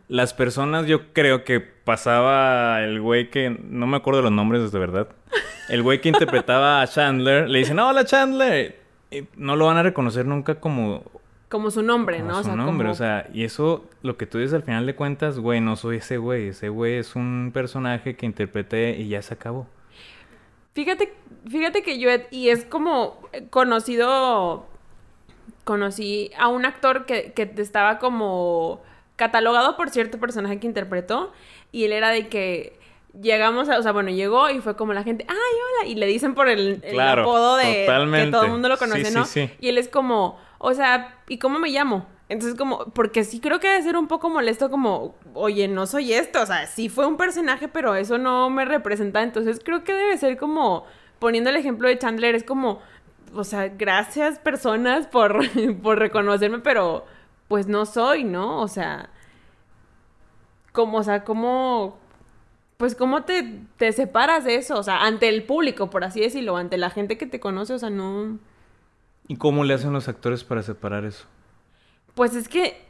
[0.08, 3.50] Las personas, yo creo que pasaba el güey que.
[3.50, 5.08] No me acuerdo de los nombres, de verdad.
[5.70, 7.50] El güey que interpretaba a Chandler.
[7.50, 8.80] Le dicen, ¡Hola, Chandler!
[9.12, 11.04] Y no lo van a reconocer nunca como.
[11.50, 12.44] Como su nombre, ¿no?
[12.44, 15.62] Su nombre, o sea, y eso, lo que tú dices al final de cuentas, güey,
[15.62, 16.50] no soy ese güey.
[16.50, 19.68] Ese güey es un personaje que interpreté y ya se acabó.
[20.74, 21.14] Fíjate,
[21.48, 24.68] fíjate que yo, y es como conocido
[25.66, 28.82] conocí a un actor que, que estaba como
[29.18, 31.34] catalogado por cierto personaje que interpretó
[31.72, 32.80] y él era de que
[33.22, 36.06] llegamos a, o sea, bueno, llegó y fue como la gente, ay, hola, y le
[36.06, 39.26] dicen por el, apodo de que todo el mundo lo conoce, ¿no?
[39.60, 42.08] Y él es como, o sea, ¿y cómo me llamo?
[42.28, 46.14] Entonces como, porque sí creo que debe ser un poco molesto como, oye, no soy
[46.14, 49.94] esto, o sea, sí fue un personaje, pero eso no me representa, entonces creo que
[49.94, 50.86] debe ser como,
[51.20, 52.82] poniendo el ejemplo de Chandler, es como,
[53.36, 55.42] o sea, gracias personas por,
[55.82, 57.06] por reconocerme, pero
[57.48, 58.62] pues no soy, ¿no?
[58.62, 59.10] O sea,
[60.72, 62.00] como, o sea, ¿cómo,
[62.78, 64.78] pues cómo te, te separas de eso?
[64.78, 67.80] O sea, ante el público, por así decirlo, ante la gente que te conoce, o
[67.80, 68.40] sea, no...
[69.28, 71.26] ¿Y cómo le hacen los actores para separar eso?
[72.14, 72.86] Pues es que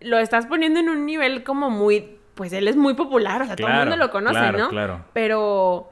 [0.00, 3.56] lo estás poniendo en un nivel como muy, pues él es muy popular, o sea,
[3.56, 4.68] todo el mundo lo conoce, claro, ¿no?
[4.68, 5.04] Claro.
[5.14, 5.90] Pero,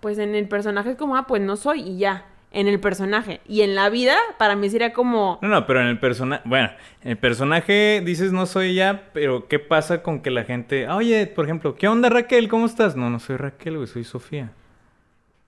[0.00, 3.40] pues en el personaje es como, ah, pues no soy y ya en el personaje.
[3.46, 5.38] Y en la vida, para mí sería como...
[5.42, 6.42] No, no, pero en el personaje...
[6.46, 6.70] Bueno,
[7.02, 10.88] en el personaje dices no soy ya, pero ¿qué pasa con que la gente...
[10.88, 12.48] Oye, por ejemplo, ¿qué onda Raquel?
[12.48, 12.96] ¿Cómo estás?
[12.96, 14.52] No, no soy Raquel, güey, soy Sofía.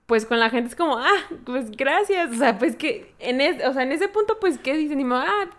[0.05, 2.31] Pues con la gente es como, ah, pues gracias.
[2.31, 4.99] O sea, pues que en, o sea, en ese punto, pues, ¿qué dicen?
[4.99, 5.49] Y me, ah,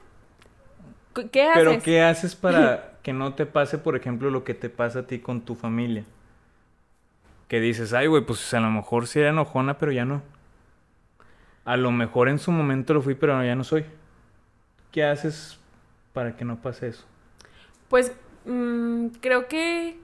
[1.32, 1.64] ¿qué haces?
[1.64, 5.06] Pero ¿qué haces para que no te pase, por ejemplo, lo que te pasa a
[5.06, 6.04] ti con tu familia?
[7.48, 10.22] Que dices, ay, güey, pues a lo mejor sí era enojona, pero ya no.
[11.68, 13.84] A lo mejor en su momento lo fui, pero ya no soy.
[14.90, 15.60] ¿Qué haces
[16.14, 17.04] para que no pase eso?
[17.90, 20.00] Pues mm, creo que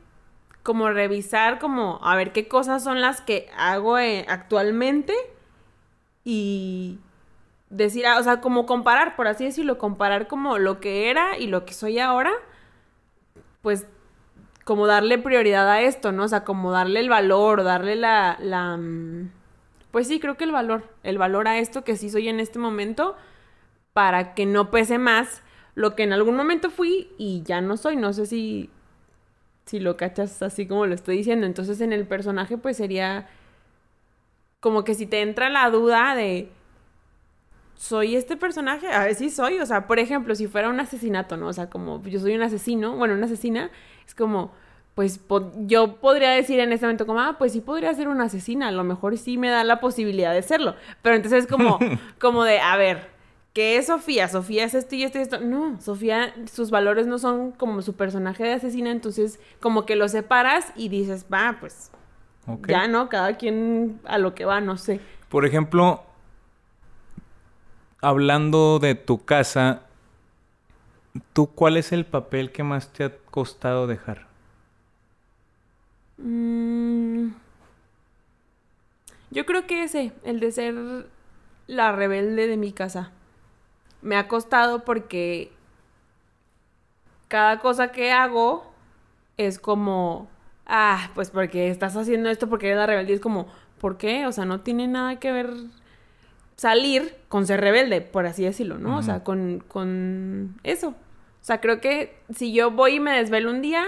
[0.63, 5.15] como revisar, como a ver qué cosas son las que hago eh, actualmente
[6.23, 6.99] y
[7.71, 11.47] decir, ah, o sea, como comparar, por así decirlo, comparar como lo que era y
[11.47, 12.33] lo que soy ahora,
[13.63, 13.87] pues
[14.65, 16.25] como darle prioridad a esto, ¿no?
[16.25, 19.31] O sea, como darle el valor, darle la, la, mm,
[19.95, 22.59] pues sí, creo que el valor, el valor a esto que sí soy en este
[22.59, 23.15] momento,
[23.93, 25.41] para que no pese más
[25.77, 27.95] lo que en algún momento fui y ya no soy.
[27.95, 28.71] No sé si,
[29.67, 31.47] si lo cachas así como lo estoy diciendo.
[31.47, 33.29] Entonces en el personaje pues sería
[34.59, 36.51] como que si te entra la duda de,
[37.77, 38.89] ¿soy este personaje?
[38.89, 39.61] A ver si soy.
[39.61, 41.47] O sea, por ejemplo, si fuera un asesinato, ¿no?
[41.47, 43.71] O sea, como yo soy un asesino, bueno, una asesina,
[44.05, 44.51] es como
[44.95, 45.21] pues
[45.67, 48.73] yo podría decir en este momento como, ah, pues sí podría ser una asesina, a
[48.73, 50.77] lo mejor sí me da la posibilidad de serlo.
[51.03, 51.79] Pero entonces es como,
[52.21, 53.09] como de, a ver,
[53.53, 54.29] ¿qué es Sofía?
[54.29, 55.41] Sofía es esto y esto y esto.
[55.41, 60.09] No, Sofía, sus valores no son como su personaje de asesina, entonces como que lo
[60.09, 61.91] separas y dices, va, pues
[62.69, 65.01] ya no, cada quien a lo que va, no sé.
[65.29, 66.03] Por ejemplo,
[68.01, 69.81] hablando de tu casa,
[71.33, 74.34] ¿tú cuál es el papel que más te ha costado dejar?
[79.35, 80.75] Yo creo que ese, el de ser
[81.67, 83.11] la rebelde de mi casa.
[84.01, 85.51] Me ha costado porque
[87.29, 88.73] cada cosa que hago
[89.37, 90.29] es como,
[90.67, 93.13] ah, pues porque estás haciendo esto porque eres la rebelde.
[93.13, 93.49] Y es como,
[93.81, 94.27] ¿por qué?
[94.27, 95.53] O sea, no tiene nada que ver
[96.57, 98.99] salir con ser rebelde, por así decirlo, ¿no?
[98.99, 100.91] O sea, con, con eso.
[100.91, 103.85] O sea, creo que si yo voy y me desvelo un día,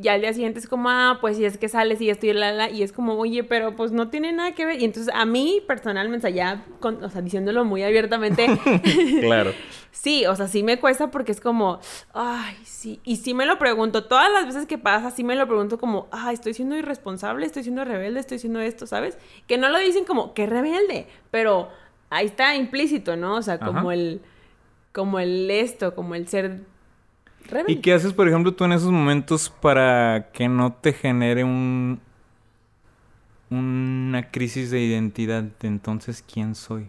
[0.00, 2.32] ya al día siguiente es como, ah, pues si es que sales y esto y
[2.32, 4.80] la, la, y es como, oye, pero pues no tiene nada que ver.
[4.80, 8.46] Y entonces a mí personalmente, ya, con- o sea, diciéndolo muy abiertamente,
[9.20, 9.52] Claro.
[9.92, 11.80] sí, o sea, sí me cuesta porque es como,
[12.14, 13.00] ay, sí.
[13.04, 16.08] Y sí me lo pregunto, todas las veces que pasa, sí me lo pregunto como,
[16.10, 19.18] ay, estoy siendo irresponsable, estoy siendo rebelde, estoy siendo esto, ¿sabes?
[19.46, 21.68] Que no lo dicen como, qué rebelde, pero
[22.08, 23.36] ahí está implícito, ¿no?
[23.36, 23.94] O sea, como Ajá.
[23.94, 24.20] el,
[24.92, 26.60] como el esto, como el ser
[27.66, 32.00] ¿Y qué haces, por ejemplo, tú en esos momentos para que no te genere un
[33.50, 36.88] una crisis de identidad de entonces quién soy?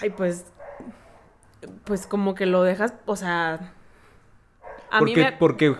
[0.00, 0.44] Ay, pues.
[1.84, 3.72] Pues como que lo dejas, o sea.
[4.90, 5.32] A mí porque, me.
[5.32, 5.76] porque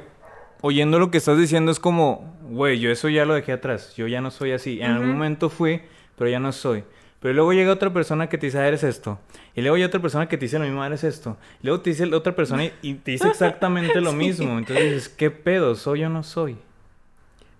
[0.62, 4.08] oyendo lo que estás diciendo es como, güey, yo eso ya lo dejé atrás, yo
[4.08, 4.80] ya no soy así.
[4.80, 5.82] En algún momento fui,
[6.16, 6.84] pero ya no soy.
[7.26, 9.18] Pero luego llega otra persona que te dice, ah, eres esto.
[9.56, 11.36] Y luego hay otra persona que te dice lo mismo, "Ah, eres esto.
[11.60, 14.56] Y luego te dice la otra persona y, y te dice exactamente lo mismo.
[14.56, 15.74] Entonces dices, ¿qué pedo?
[15.74, 16.56] ¿Soy o no soy?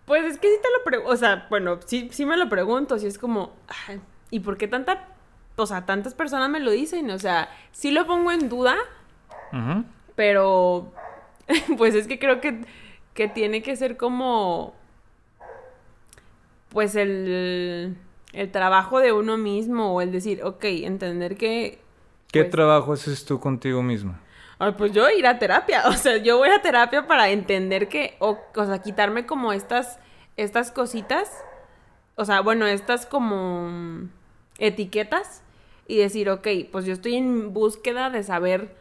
[0.04, 1.12] Pues es que sí te lo pregunto.
[1.12, 2.96] O sea, bueno, sí, sí me lo pregunto.
[3.00, 3.56] Sí es como.
[3.88, 4.00] ay,
[4.30, 5.08] ¿Y por qué tanta.
[5.56, 7.10] O sea, tantas personas me lo dicen?
[7.10, 8.76] O sea, sí lo pongo en duda,
[10.14, 10.92] pero.
[11.76, 12.60] Pues es que creo que,
[13.14, 14.76] que tiene que ser como.
[16.68, 17.96] Pues el.
[18.36, 19.94] El trabajo de uno mismo.
[19.94, 21.78] O el decir, ok, entender que.
[22.30, 24.20] ¿Qué pues, trabajo haces tú contigo misma?
[24.58, 28.16] Ay, pues yo ir a terapia, o sea, yo voy a terapia para entender que,
[28.20, 29.98] o, o sea, quitarme como estas,
[30.36, 31.30] estas cositas,
[32.14, 34.08] o sea, bueno, estas como
[34.58, 35.42] etiquetas
[35.86, 38.74] y decir, ok, pues yo estoy en búsqueda de saber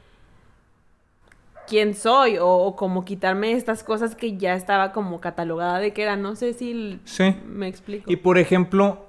[1.67, 6.03] quién soy o, o como quitarme estas cosas que ya estaba como catalogada de que
[6.03, 7.35] era, no sé si Sí.
[7.47, 8.09] me explico.
[8.11, 9.05] Y por ejemplo,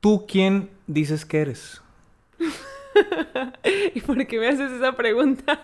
[0.00, 1.82] ¿tú quién dices que eres?
[3.94, 5.60] ¿Y por qué me haces esa pregunta?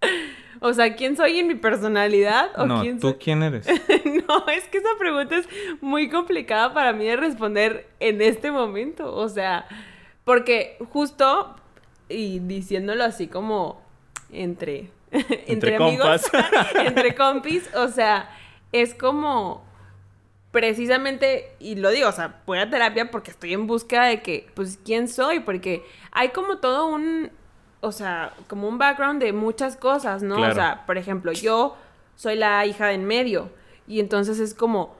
[0.60, 2.50] o sea, ¿quién soy en mi personalidad?
[2.56, 3.18] ¿O no, quién ¿tú soy?
[3.18, 3.66] quién eres?
[4.28, 5.48] No, es que esa pregunta es
[5.80, 9.12] muy complicada para mí de responder en este momento.
[9.14, 9.66] O sea,
[10.24, 11.56] porque justo,
[12.08, 13.82] y diciéndolo así como
[14.30, 16.30] entre, entre, amigos,
[16.74, 18.30] entre compis, o sea,
[18.70, 19.64] es como
[20.50, 24.48] precisamente, y lo digo, o sea, voy a terapia porque estoy en búsqueda de que,
[24.54, 25.40] pues, ¿quién soy?
[25.40, 27.30] Porque hay como todo un,
[27.80, 30.36] o sea, como un background de muchas cosas, ¿no?
[30.36, 30.52] Claro.
[30.52, 31.76] O sea, por ejemplo, yo
[32.16, 33.50] soy la hija de en medio,
[33.86, 34.96] y entonces es como,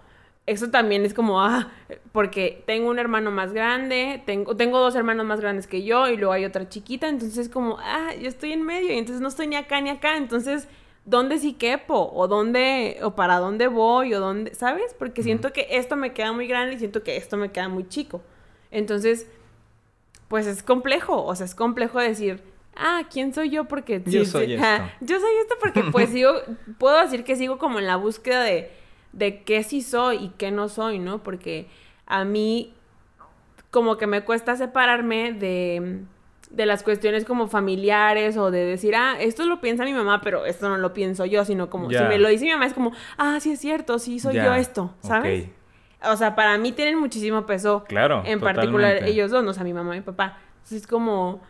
[0.47, 1.69] eso también es como, ah,
[2.13, 6.17] porque tengo un hermano más grande, tengo, tengo dos hermanos más grandes que yo, y
[6.17, 9.29] luego hay otra chiquita, entonces es como, ah, yo estoy en medio, y entonces no
[9.29, 10.69] estoy ni acá ni acá, entonces
[11.05, 14.95] dónde sí quepo, o dónde, o para dónde voy, o dónde, ¿sabes?
[14.99, 17.89] Porque siento que esto me queda muy grande y siento que esto me queda muy
[17.89, 18.23] chico.
[18.71, 19.27] Entonces,
[20.29, 22.43] pues es complejo, o sea, es complejo decir,
[22.77, 23.65] ah, ¿quién soy yo?
[23.65, 24.85] Porque Yo sí, soy sí, esto.
[25.01, 26.33] yo soy esto porque pues sigo,
[26.79, 28.71] puedo decir que sigo como en la búsqueda de,
[29.13, 31.23] de qué sí soy y qué no soy, ¿no?
[31.23, 31.67] Porque
[32.07, 32.75] a mí
[33.71, 36.03] como que me cuesta separarme de,
[36.51, 40.47] de las cuestiones como familiares o de decir, ah, esto lo piensa mi mamá, pero
[40.47, 42.93] esto no lo pienso yo, sino como si me lo dice mi mamá es como,
[43.19, 45.45] ah, sí es cierto, sí soy yo esto, ¿sabes?
[45.45, 45.51] ok.
[46.13, 47.85] O sea, para mí tienen muchísimo peso.
[47.87, 49.11] Claro, En particular totalmente.
[49.13, 50.39] ellos dos, o sea, mi mamá y mi papá.
[50.55, 51.43] Entonces es como,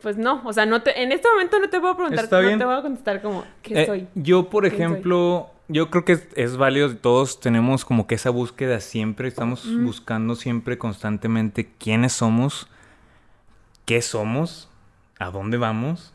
[0.00, 2.46] pues no, o sea, no te, en este momento no te puedo preguntar, Está no
[2.46, 2.58] bien.
[2.60, 4.06] te voy a contestar como, ¿qué Eh, soy?
[4.14, 8.78] Yo, por ejemplo, yo creo que es, es válido, todos tenemos como que esa búsqueda
[8.80, 12.68] siempre, estamos buscando siempre constantemente quiénes somos,
[13.86, 14.68] qué somos,
[15.18, 16.12] a dónde vamos,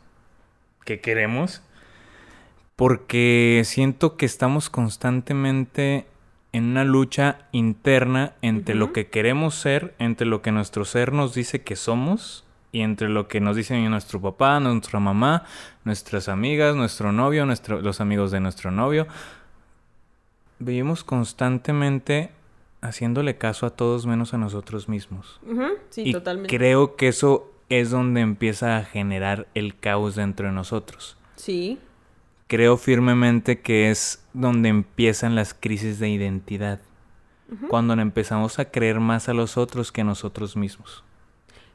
[0.84, 1.62] qué queremos,
[2.76, 6.06] porque siento que estamos constantemente
[6.52, 11.34] en una lucha interna entre lo que queremos ser, entre lo que nuestro ser nos
[11.34, 15.44] dice que somos y entre lo que nos dice nuestro papá, nuestra mamá,
[15.84, 19.06] nuestras amigas, nuestro novio, nuestro- los amigos de nuestro novio.
[20.58, 22.30] Vivimos constantemente
[22.80, 25.40] haciéndole caso a todos menos a nosotros mismos.
[25.46, 26.56] Ujú, Sí, y totalmente.
[26.56, 31.16] creo que eso es donde empieza a generar el caos dentro de nosotros.
[31.36, 31.78] Sí.
[32.46, 36.80] Creo firmemente que es donde empiezan las crisis de identidad.
[37.68, 41.04] Cuando empezamos a creer más a los otros que a nosotros mismos.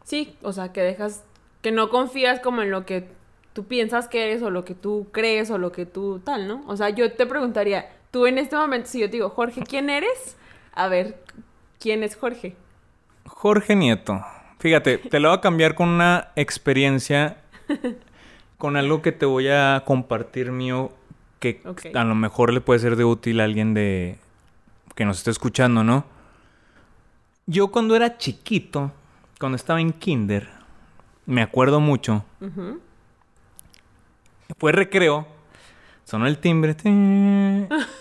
[0.04, 1.24] Sí, o sea, que dejas,
[1.62, 3.08] que no confías como en lo que
[3.54, 6.64] tú piensas que eres o lo que tú crees o lo que tú tal, ¿no?
[6.66, 9.92] O sea, yo te preguntaría, tú en este momento, si yo te digo, Jorge, ¿quién
[9.92, 10.36] eres?
[10.74, 11.22] A ver,
[11.80, 12.56] ¿quién es Jorge?
[13.26, 14.24] Jorge Nieto.
[14.60, 17.38] Fíjate, te lo voy a cambiar con una experiencia,
[18.58, 20.92] con algo que te voy a compartir mío,
[21.40, 21.62] que
[21.94, 24.18] a lo mejor le puede ser de útil a alguien de
[24.96, 26.06] que nos esté escuchando, ¿no?
[27.46, 28.92] Yo cuando era chiquito,
[29.40, 30.50] cuando estaba en kinder,
[31.28, 32.26] me acuerdo mucho,
[34.58, 35.28] fue recreo,
[36.04, 36.76] sonó el timbre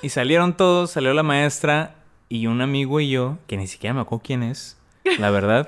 [0.00, 1.96] y salieron todos, salió la maestra
[2.30, 4.78] y un amigo y yo, que ni siquiera me acuerdo quién es,
[5.18, 5.66] la verdad,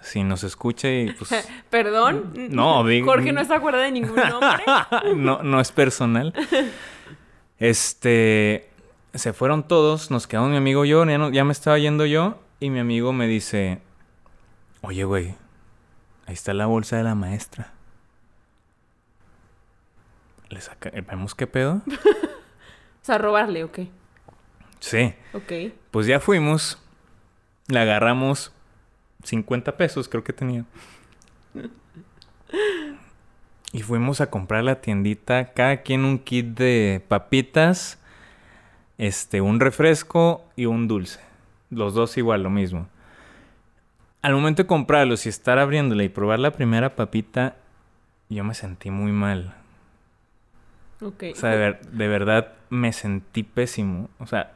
[0.00, 1.30] si nos escucha y pues
[1.70, 2.32] Perdón.
[2.50, 4.62] No, di- Jorge no se acuerda de ningún nombre.
[5.16, 6.32] no, no es personal.
[7.58, 8.68] Este,
[9.14, 12.06] se fueron todos, nos quedamos mi amigo y yo, ya, no- ya me estaba yendo
[12.06, 13.80] yo y mi amigo me dice,
[14.80, 15.34] oye güey,
[16.26, 17.72] ahí está la bolsa de la maestra.
[20.48, 21.82] ¿Le saca, eh, ¿Vemos qué pedo?
[23.02, 23.80] O sea, robarle, ok.
[24.78, 25.12] Sí.
[25.32, 25.52] Ok.
[25.90, 26.78] Pues ya fuimos,
[27.66, 28.52] le agarramos
[29.22, 30.64] 50 pesos, creo que tenía.
[33.72, 37.98] Y fuimos a comprar a la tiendita, cada quien un kit de papitas,
[38.98, 41.20] este, un refresco y un dulce.
[41.70, 42.86] Los dos igual, lo mismo.
[44.20, 47.56] Al momento de comprarlos y estar abriéndole y probar la primera papita,
[48.28, 49.54] yo me sentí muy mal.
[51.00, 51.24] Ok.
[51.32, 54.10] O sea, de, ver- de verdad me sentí pésimo.
[54.18, 54.52] O sea,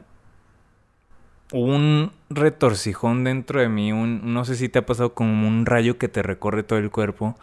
[1.52, 3.92] un retorcijón dentro de mí.
[3.92, 6.90] Un, no sé si te ha pasado como un rayo que te recorre todo el
[6.90, 7.36] cuerpo.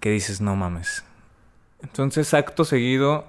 [0.00, 1.04] Que dices, no mames.
[1.82, 3.26] Entonces, acto seguido,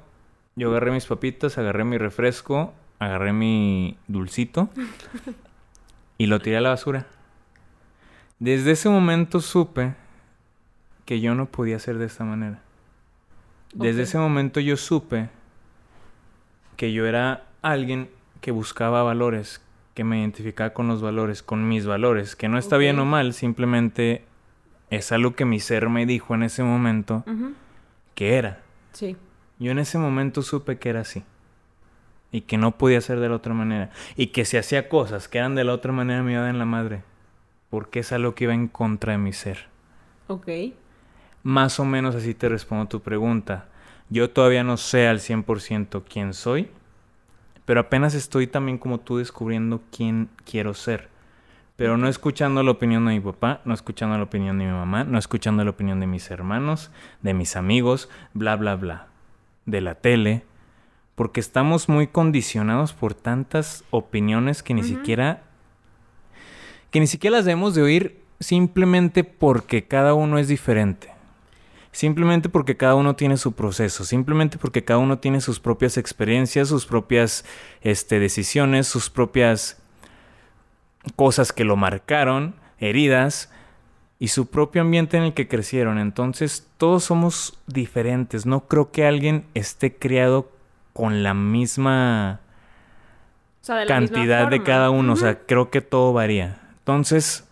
[0.55, 4.69] yo agarré mis papitas, agarré mi refresco, agarré mi dulcito
[6.17, 7.07] y lo tiré a la basura.
[8.39, 9.93] Desde ese momento supe
[11.05, 12.61] que yo no podía ser de esta manera.
[13.73, 15.29] Desde ese momento yo supe
[16.75, 18.09] que yo era alguien
[18.41, 19.61] que buscaba valores,
[19.93, 23.33] que me identificaba con los valores, con mis valores, que no está bien o mal,
[23.33, 24.25] simplemente
[24.89, 27.23] es algo que mi ser me dijo en ese momento
[28.15, 28.61] que era.
[28.91, 29.15] Sí.
[29.59, 31.23] Yo en ese momento supe que era así.
[32.33, 33.91] Y que no podía ser de la otra manera.
[34.15, 36.51] Y que si hacía cosas que eran de la otra manera me iba a dar
[36.51, 37.03] en la madre.
[37.69, 39.67] Porque es algo que iba en contra de mi ser.
[40.27, 40.47] Ok.
[41.43, 43.67] Más o menos así te respondo tu pregunta.
[44.09, 46.69] Yo todavía no sé al 100% quién soy,
[47.71, 51.07] pero apenas estoy también como tú descubriendo quién quiero ser.
[51.77, 55.05] Pero no escuchando la opinión de mi papá, no escuchando la opinión de mi mamá,
[55.05, 59.07] no escuchando la opinión de mis hermanos, de mis amigos, bla, bla, bla.
[59.65, 60.43] De la tele.
[61.15, 65.43] Porque estamos muy condicionados por tantas opiniones que ni siquiera...
[66.89, 71.10] que ni siquiera las debemos de oír simplemente porque cada uno es diferente.
[71.91, 76.69] Simplemente porque cada uno tiene su proceso, simplemente porque cada uno tiene sus propias experiencias,
[76.69, 77.43] sus propias
[77.81, 79.81] este, decisiones, sus propias
[81.15, 83.51] cosas que lo marcaron, heridas
[84.19, 85.97] y su propio ambiente en el que crecieron.
[85.97, 88.45] Entonces todos somos diferentes.
[88.45, 90.51] No creo que alguien esté criado
[90.93, 92.39] con la misma
[93.61, 95.13] O sea, de la misma cantidad de cada uno.
[95.13, 96.61] O sea, creo que todo varía.
[96.79, 97.47] Entonces,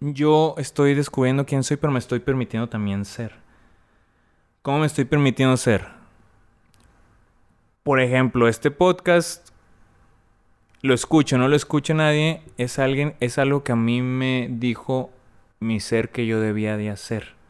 [0.00, 3.34] yo estoy descubriendo quién soy, pero me estoy permitiendo también ser.
[4.62, 5.86] ¿Cómo me estoy permitiendo ser?
[7.82, 9.48] Por ejemplo, este podcast
[10.82, 15.10] lo escucho, no lo escucha nadie, es alguien, es algo que a mí me dijo
[15.60, 17.40] mi ser que yo debía de hacer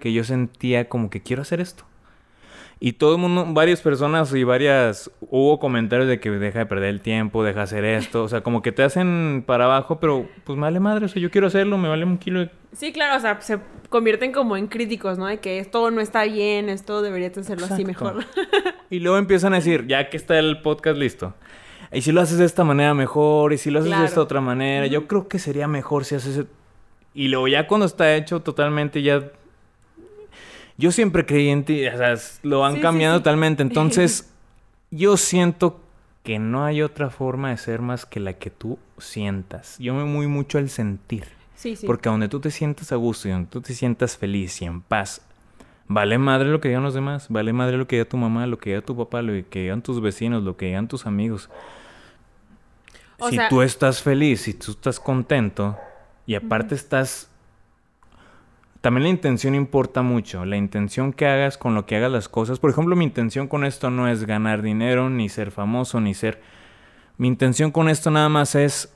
[0.00, 1.84] que yo sentía como que quiero hacer esto.
[2.78, 6.90] Y todo el mundo, varias personas y varias, hubo comentarios de que deja de perder
[6.90, 10.28] el tiempo, deja de hacer esto, o sea, como que te hacen para abajo, pero
[10.44, 12.50] pues vale madre, o sea, yo quiero hacerlo, me vale un kilo de...
[12.72, 15.24] Sí, claro, o sea, se convierten como en críticos, ¿no?
[15.24, 18.24] De que esto no está bien, esto deberías de hacerlo así mejor.
[18.90, 21.34] Y luego empiezan a decir, ya que está el podcast listo,
[21.90, 24.40] y si lo haces de esta manera mejor, y si lo haces de esta otra
[24.40, 26.38] manera, yo creo que sería mejor si haces...
[26.38, 26.46] e-".
[27.14, 29.30] Y luego ya cuando está hecho totalmente ya...
[30.78, 33.20] Yo siempre creí en ti, o sea, lo han Sí, cambiado sí.
[33.22, 33.62] totalmente.
[33.62, 34.30] Entonces,
[34.90, 35.80] yo siento
[36.22, 39.78] que no hay otra forma de ser más que la que tú sientas.
[39.78, 41.24] Yo me muy mucho al sentir.
[41.54, 41.86] Sí, sí.
[41.86, 44.82] Porque donde tú te sientas a gusto y donde tú te sientas feliz y en
[44.82, 45.22] paz,
[45.88, 48.58] vale madre lo que digan los demás, vale madre lo que diga tu mamá, lo
[48.58, 51.48] que diga tu papá, lo que digan tus vecinos, lo que digan tus amigos.
[53.18, 55.78] O si sea- tú estás feliz, si tú estás contento
[56.26, 57.30] y aparte estás...
[58.86, 62.60] También la intención importa mucho, la intención que hagas con lo que hagas las cosas.
[62.60, 66.40] Por ejemplo, mi intención con esto no es ganar dinero, ni ser famoso, ni ser...
[67.18, 68.94] Mi intención con esto nada más es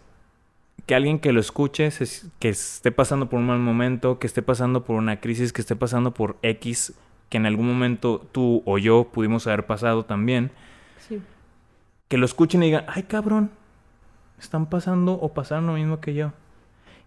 [0.87, 4.43] que alguien que lo escuche, se- que esté pasando por un mal momento, que esté
[4.43, 6.95] pasando por una crisis, que esté pasando por X,
[7.29, 10.53] que en algún momento tú o yo pudimos haber pasado también,
[10.99, 11.21] Sí.
[12.07, 13.51] que lo escuchen y digan, ay cabrón,
[14.39, 16.31] están pasando o pasaron lo mismo que yo.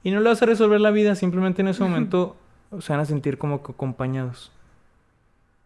[0.03, 2.35] Y no le vas a resolver la vida, simplemente en ese momento
[2.79, 4.51] se van a sentir como que acompañados,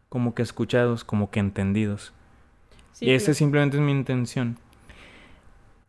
[0.09, 2.13] como que escuchados, como que entendidos.
[2.93, 3.33] Sí, y claro.
[3.33, 4.57] simplemente es mi intención.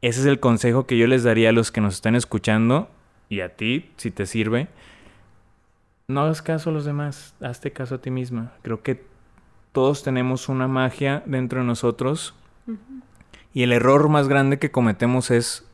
[0.00, 2.88] Ese es el consejo que yo les daría a los que nos están escuchando
[3.28, 4.68] y a ti, si te sirve.
[6.06, 8.52] No hagas caso a los demás, hazte caso a ti misma.
[8.62, 9.04] Creo que
[9.72, 12.34] todos tenemos una magia dentro de nosotros
[13.52, 15.66] y el error más grande que cometemos es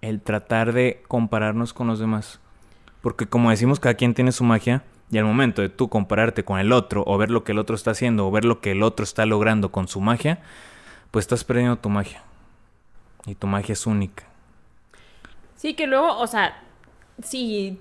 [0.00, 2.40] el tratar de compararnos con los demás.
[3.00, 6.58] Porque como decimos, cada quien tiene su magia y al momento de tú compararte con
[6.58, 8.82] el otro o ver lo que el otro está haciendo o ver lo que el
[8.82, 10.40] otro está logrando con su magia,
[11.10, 12.22] pues estás perdiendo tu magia.
[13.26, 14.24] Y tu magia es única.
[15.56, 16.62] Sí, que luego, o sea,
[17.22, 17.80] si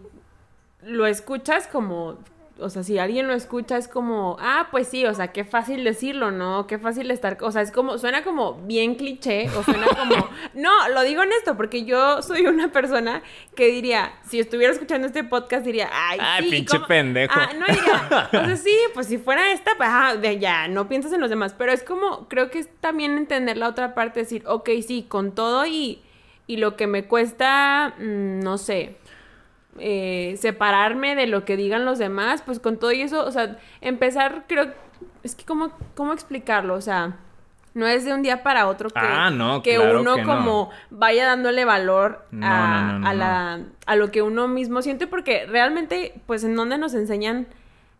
[0.82, 2.18] lo escuchas como,
[2.60, 5.84] o sea, si alguien lo escucha es como, ah, pues sí, o sea, qué fácil
[5.84, 6.68] decirlo, ¿no?
[6.68, 10.90] Qué fácil estar, o sea, es como, suena como bien cliché, o suena como, no,
[10.90, 13.22] lo digo honesto, porque yo soy una persona
[13.56, 16.88] que diría, si estuviera escuchando este podcast diría, ay, Ay, sí, pinche ¿cómo?".
[16.88, 17.34] pendejo.
[17.36, 19.90] Ah, no diría, o sea, sí, pues si fuera esta, pues,
[20.22, 23.58] de ya, no piensas en los demás, pero es como, creo que es también entender
[23.58, 26.02] la otra parte, decir, ok, sí, con todo y,
[26.48, 28.96] y lo que me cuesta, mm, no sé,
[29.80, 33.58] eh, separarme de lo que digan los demás, pues con todo y eso, o sea,
[33.82, 34.74] empezar, creo,
[35.24, 37.18] es que cómo, cómo explicarlo, o sea,
[37.74, 40.36] no es de un día para otro que, Ah, no, que claro uno que no.
[40.36, 45.46] como vaya dándole valor a, no, a la, a lo que uno mismo siente, porque
[45.46, 47.46] realmente, pues, en donde nos enseñan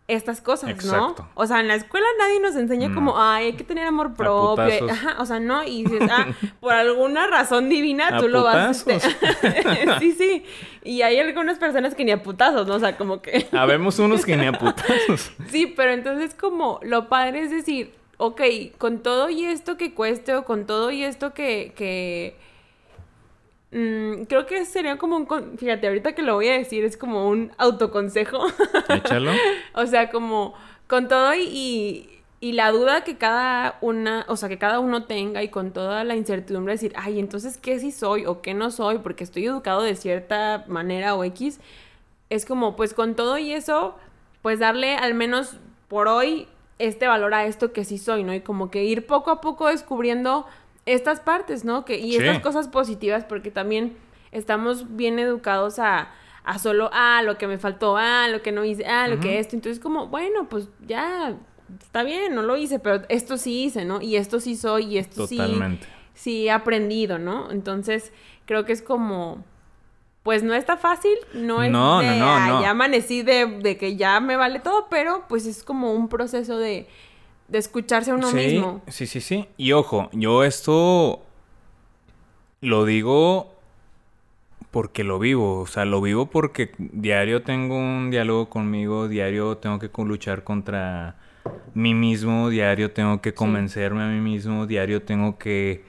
[0.08, 1.16] estas cosas, Exacto.
[1.22, 1.28] ¿no?
[1.34, 2.94] O sea, en la escuela nadie nos enseña No.
[2.94, 4.90] como, ay, hay que tener amor propio.
[4.90, 6.26] Ajá, o sea, no, y dices, ah,
[6.60, 9.14] por alguna razón divina A tú lo vas putazos.
[9.42, 10.44] este, sí, sí.
[10.82, 12.76] Y hay algunas personas que ni a putazos, ¿no?
[12.76, 13.46] O sea, como que.
[13.52, 15.30] Habemos unos que ni a putazos.
[15.50, 18.40] Sí, pero entonces como lo padre es decir, ok,
[18.78, 21.72] con todo y esto que cueste o con todo y esto que...
[21.76, 22.47] que
[23.72, 25.26] mm, creo que sería como un...
[25.26, 28.46] con- Fíjate, ahorita que lo voy a decir es como un autoconsejo.
[28.88, 29.32] Échalo.
[29.74, 30.54] o sea, como
[30.86, 32.10] con todo y, y,
[32.40, 36.04] y la duda que cada una, o sea, que cada uno tenga y con toda
[36.04, 38.98] la incertidumbre de decir, ay, entonces, ¿qué sí soy o qué no soy?
[38.98, 41.60] Porque estoy educado de cierta manera o X.
[42.30, 43.96] Es como, pues con todo y eso,
[44.42, 45.56] pues darle al menos
[45.88, 46.46] por hoy
[46.78, 48.32] este valor a esto que sí soy, ¿no?
[48.34, 50.46] Y como que ir poco a poco descubriendo
[50.94, 51.84] estas partes, ¿no?
[51.84, 52.16] Que, y Sí.
[52.18, 53.96] estas cosas positivas, porque también
[54.32, 56.10] estamos bien educados a,
[56.44, 59.38] a solo, ah, lo que me faltó, ah, lo que no hice, ah, lo que
[59.38, 59.54] esto.
[59.56, 61.34] Entonces, como, bueno, pues ya,
[61.80, 64.00] está bien, no lo hice, pero esto sí hice, ¿no?
[64.00, 65.86] Y esto sí soy, y esto sí Totalmente.
[66.14, 67.50] sí he aprendido, ¿no?
[67.50, 68.12] Entonces,
[68.46, 69.44] creo que es como,
[70.22, 72.62] pues no está fácil, no es No, de, no, no, "Ah, no".
[72.62, 76.58] ya amanecí de, de que ya me vale todo, pero pues es como un proceso
[76.58, 76.86] de,
[77.48, 78.82] de escucharse a uno sí, mismo.
[78.88, 79.48] Sí, sí, sí.
[79.56, 81.22] Y ojo, yo esto
[82.60, 83.54] lo digo
[84.70, 85.60] porque lo vivo.
[85.60, 91.16] O sea, lo vivo porque diario tengo un diálogo conmigo, diario tengo que luchar contra
[91.74, 95.82] mí mismo, diario tengo que convencerme a mí mismo, diario tengo que,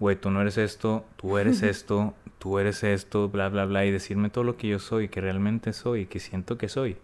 [0.00, 3.90] güey, tú no eres esto, tú eres esto, tú eres esto, bla, bla, bla, y
[3.90, 6.96] decirme todo lo que yo soy, que realmente soy, que siento que soy.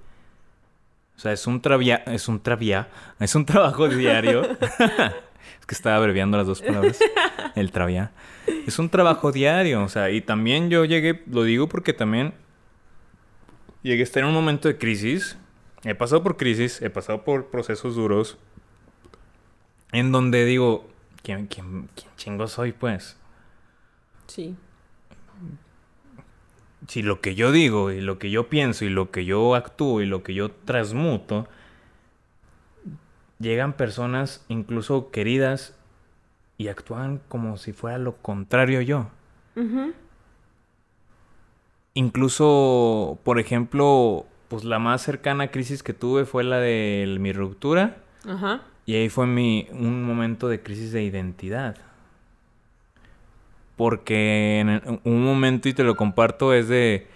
[1.23, 2.89] O sea, es un travia, es un travia,
[3.21, 4.43] es un trabajo diario.
[5.61, 6.99] es que estaba abreviando las dos palabras.
[7.55, 8.11] El travia.
[8.67, 12.35] Es un trabajo diario, o sea, y también yo llegué, lo digo porque también
[13.85, 15.39] llegué a estar en un momento de crisis.
[15.85, 18.37] He pasado por crisis, he pasado por procesos duros.
[19.93, 20.91] En donde digo,
[21.23, 23.17] ¿quién, quién, quién chingo soy, pues?
[24.27, 24.57] Sí.
[26.89, 30.01] Si lo que yo digo y lo que yo pienso y lo que yo actúo
[30.01, 31.47] y lo que yo transmuto,
[33.39, 35.77] llegan personas incluso queridas
[36.59, 39.09] y actúan como si fuera lo contrario yo.
[41.95, 47.99] Incluso, por ejemplo, pues la más cercana crisis que tuve fue la de mi ruptura
[48.27, 48.63] Ajá.
[48.87, 51.77] y ahí fue mi un momento de crisis de identidad.
[53.83, 57.09] Porque en un momento, y te lo comparto, es de...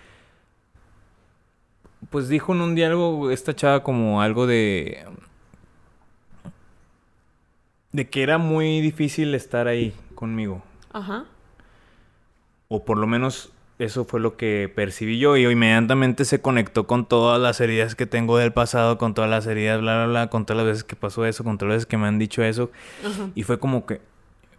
[2.10, 5.04] Pues dijo en un diálogo esta chava como algo de...
[7.92, 10.64] De que era muy difícil estar ahí conmigo.
[10.92, 11.26] Ajá.
[12.66, 17.06] O por lo menos eso fue lo que percibí yo y inmediatamente se conectó con
[17.06, 20.46] todas las heridas que tengo del pasado, con todas las heridas, bla, bla, bla, con
[20.46, 22.72] todas las veces que pasó eso, con todas las veces que me han dicho eso.
[23.36, 24.00] Y fue como que,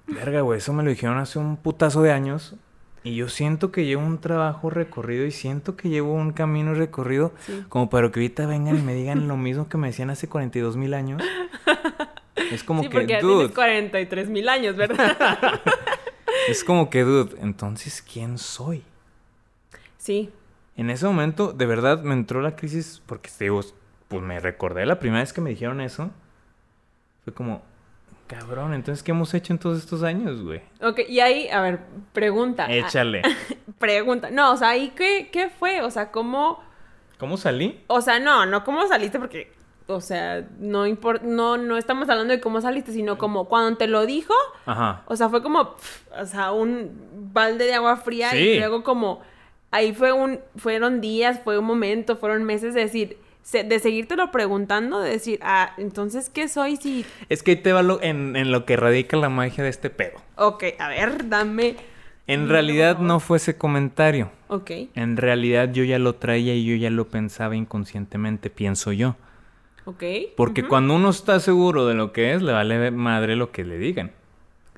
[0.07, 2.55] verga, güey, eso me lo dijeron hace un putazo de años.
[3.03, 7.31] Y yo siento que llevo un trabajo recorrido y siento que llevo un camino recorrido
[7.69, 10.75] como para que ahorita vengan y me digan lo mismo que me decían hace 42
[10.75, 11.21] mil años.
[12.51, 13.35] Es como sí, que, porque dude.
[13.35, 15.17] tienes 43 mil años, ¿verdad?
[16.47, 18.83] Es como que, dude, entonces, ¿quién soy?
[19.97, 20.31] sí.
[20.75, 23.61] En ese momento, de verdad, me entró la crisis porque, digo,
[24.07, 26.11] pues me recordé la primera vez que me dijeron eso.
[27.23, 27.63] Fue como,
[28.27, 30.61] cabrón, entonces, ¿qué hemos hecho en todos estos años, güey?
[30.81, 31.79] Ok, y ahí, a ver,
[32.13, 32.67] pregunta.
[32.71, 33.21] Échale.
[33.79, 34.29] Pregunta.
[34.31, 35.81] No, o sea, ¿ahí qué, qué fue?
[35.81, 36.63] O sea, ¿cómo...?
[37.19, 37.79] ¿Cómo salí?
[37.87, 39.51] O sea, no, no cómo saliste porque...
[39.89, 43.87] O sea, no import no, no estamos hablando de cómo saliste, sino como cuando te
[43.87, 44.33] lo dijo,
[44.65, 45.03] Ajá.
[45.05, 45.75] o sea, fue como,
[46.19, 48.37] o sea, un balde de agua fría Sí.
[48.37, 49.21] y luego como,
[49.71, 53.17] ahí fue un, fueron días, fue un momento, fueron meses de decir,
[53.51, 57.05] de seguírtelo preguntando, de decir, ah, entonces, ¿qué soy si...?
[57.29, 59.89] Es que ahí te va lo- en, en lo que radica la magia de este
[59.89, 60.17] pedo.
[60.35, 61.75] Ok, a ver, dame...
[62.27, 64.29] En realidad no fue ese comentario.
[64.49, 69.15] Ok, En realidad yo ya lo traía y yo ya lo pensaba inconscientemente, pienso yo.
[69.85, 70.03] ok.
[70.35, 73.77] Porque cuando uno está seguro de lo que es, le vale madre lo que le
[73.77, 74.11] digan.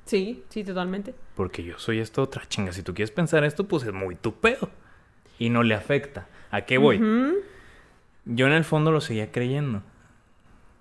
[0.06, 1.16] Sí, sí, totalmente.
[1.36, 2.72] Porque yo soy esto otra chinga.
[2.72, 4.70] Si tú quieres pensar esto, pues es muy tu pedo.
[5.40, 6.28] Y no le afecta.
[6.52, 7.00] ¿A qué voy?
[8.32, 9.82] Yo en el fondo lo seguía creyendo.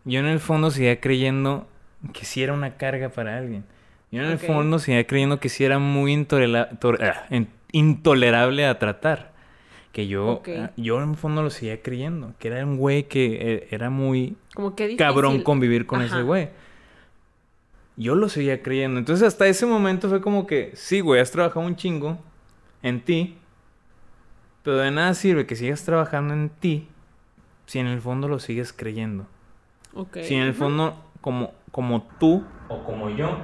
[0.04, 1.66] Yo en el fondo seguía creyendo
[2.12, 3.64] que sí era una carga para alguien.
[4.10, 7.26] Yo en el fondo seguía creyendo que sí era muy tor- ah,
[7.72, 9.32] intolerable a tratar.
[9.92, 12.34] Que yo, ah, yo en el fondo lo seguía creyendo.
[12.38, 16.16] Que era un güey que eh, era muy Como que cabrón convivir con Ajá.
[16.16, 16.50] ese güey.
[17.96, 18.98] Yo lo seguía creyendo.
[18.98, 22.18] Entonces hasta ese momento fue como que, sí, güey, has trabajado un chingo
[22.82, 23.36] en ti.
[24.62, 26.88] Pero de nada sirve que sigas trabajando en ti
[27.68, 29.26] si en el fondo lo sigues creyendo.
[29.94, 30.18] Ok.
[30.22, 33.36] Si en el fondo, como, como tú o como yo,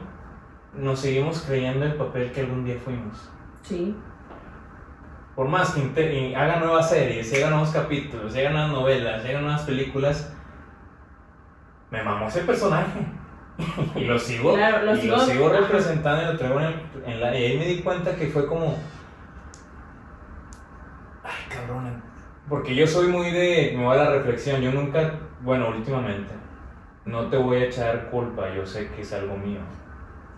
[0.73, 3.31] nos seguimos creyendo el papel que algún día fuimos.
[3.63, 3.95] Sí.
[5.37, 9.29] Por más que haga nuevas series, y haga nuevos capítulos, y haga nuevas novelas, y
[9.29, 10.33] haga nuevas películas,
[11.91, 13.01] me mamó ese personaje.
[13.97, 17.05] y lo sigo, Claro, lo y sigo- lo sigo representando y lo traigo en, el-
[17.07, 17.39] en la...
[17.39, 18.79] Y ahí me di cuenta que fue como...
[21.25, 22.03] Ay, cabrón.
[22.49, 23.75] Porque yo soy muy de...
[23.77, 24.61] Me va a la reflexión.
[24.61, 25.19] Yo nunca...
[25.43, 26.33] Bueno, últimamente.
[27.05, 28.55] No te voy a echar culpa.
[28.55, 29.61] Yo sé que es algo mío.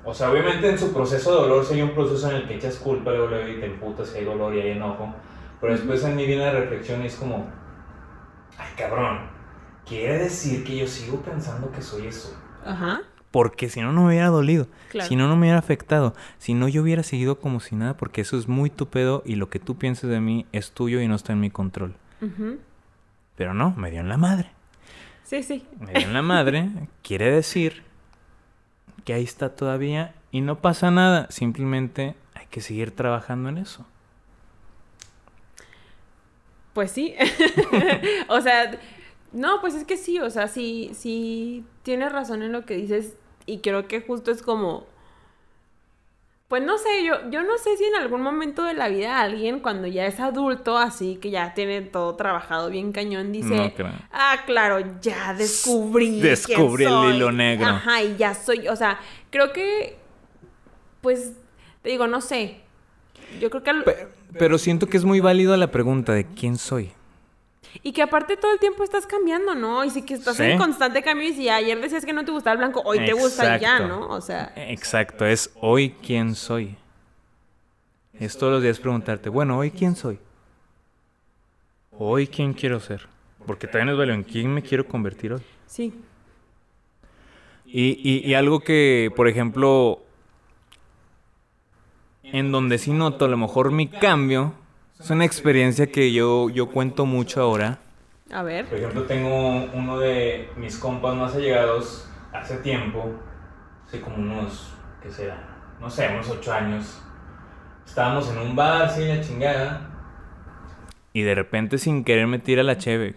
[0.08, 2.54] O sea, obviamente en su proceso de dolor, si hay un proceso en el que
[2.54, 5.12] echas culpa, luego, luego y te emputas, y hay dolor y hay enojo.
[5.60, 7.44] Pero después en mí viene la reflexión y es como,
[8.56, 9.18] ay cabrón,
[9.84, 12.36] quiere decir que yo sigo pensando que soy eso.
[12.64, 13.00] Ajá.
[13.30, 14.68] Porque si no, no me hubiera dolido.
[14.90, 15.08] Claro.
[15.08, 16.14] Si no, no me hubiera afectado.
[16.38, 19.34] Si no, yo hubiera seguido como si nada, porque eso es muy tu pedo y
[19.34, 21.94] lo que tú pienses de mí es tuyo y no está en mi control.
[23.36, 24.50] Pero no, me dio en la madre.
[25.24, 25.66] Sí, sí.
[25.80, 26.70] Me dio en la madre,
[27.02, 27.82] quiere decir
[29.04, 31.26] que ahí está todavía y no pasa nada.
[31.30, 33.86] Simplemente hay que seguir trabajando en eso.
[36.72, 37.14] Pues sí.
[38.28, 38.78] o sea,
[39.36, 43.14] no, pues es que sí, o sea, sí, sí tienes razón en lo que dices
[43.46, 44.86] y creo que justo es como,
[46.48, 49.58] pues no sé, yo, yo no sé si en algún momento de la vida alguien
[49.60, 53.90] cuando ya es adulto, así que ya tiene todo trabajado bien cañón, dice, No creo.
[54.12, 56.08] ah, claro, ya descubrí.
[56.10, 57.16] quién Descubrí el soy".
[57.16, 57.66] hilo negro.
[57.66, 58.98] Ajá, y ya soy, o sea,
[59.30, 59.96] creo que,
[61.00, 61.32] pues,
[61.82, 62.60] te digo, no sé.
[63.40, 63.70] Yo creo que...
[63.70, 64.08] al- Pe-
[64.38, 66.92] Pero siento que es muy válido la pregunta de quién soy.
[67.82, 69.84] Y que aparte todo el tiempo estás cambiando, ¿no?
[69.84, 70.42] Y sí que estás Sí.
[70.44, 73.12] en constante cambio y si ayer decías que no te gustaba el blanco, hoy te
[73.12, 73.86] gusta y ya, Exacto.
[73.88, 74.06] ¿no?
[74.08, 76.76] O sea, Exacto, es hoy quién soy.
[78.18, 80.18] Es todos los días preguntarte, bueno, hoy quién soy.
[81.98, 83.06] Hoy quién quiero ser.
[83.46, 85.42] Porque también es válido en quién me quiero convertir hoy.
[85.66, 85.92] sí.
[87.68, 90.00] Y, y- y algo que, por ejemplo,
[92.22, 94.52] en donde sí noto a lo mejor mi cambio,
[94.98, 97.78] es una experiencia que yo, yo cuento mucho ahora.
[98.32, 98.66] A ver.
[98.66, 103.12] Por ejemplo, tengo uno de mis compas más allegados hace tiempo,
[103.86, 104.72] hace como unos,
[105.02, 105.76] ¿qué será?
[105.80, 107.02] No sé, unos ocho años.
[107.86, 109.90] Estábamos en un bar, sí, la chingada.
[111.12, 113.14] Y de repente, sin querer, me tira la cheve.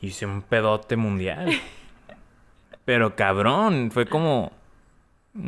[0.00, 1.50] Hice un pedote mundial.
[2.84, 4.52] Pero cabrón, fue como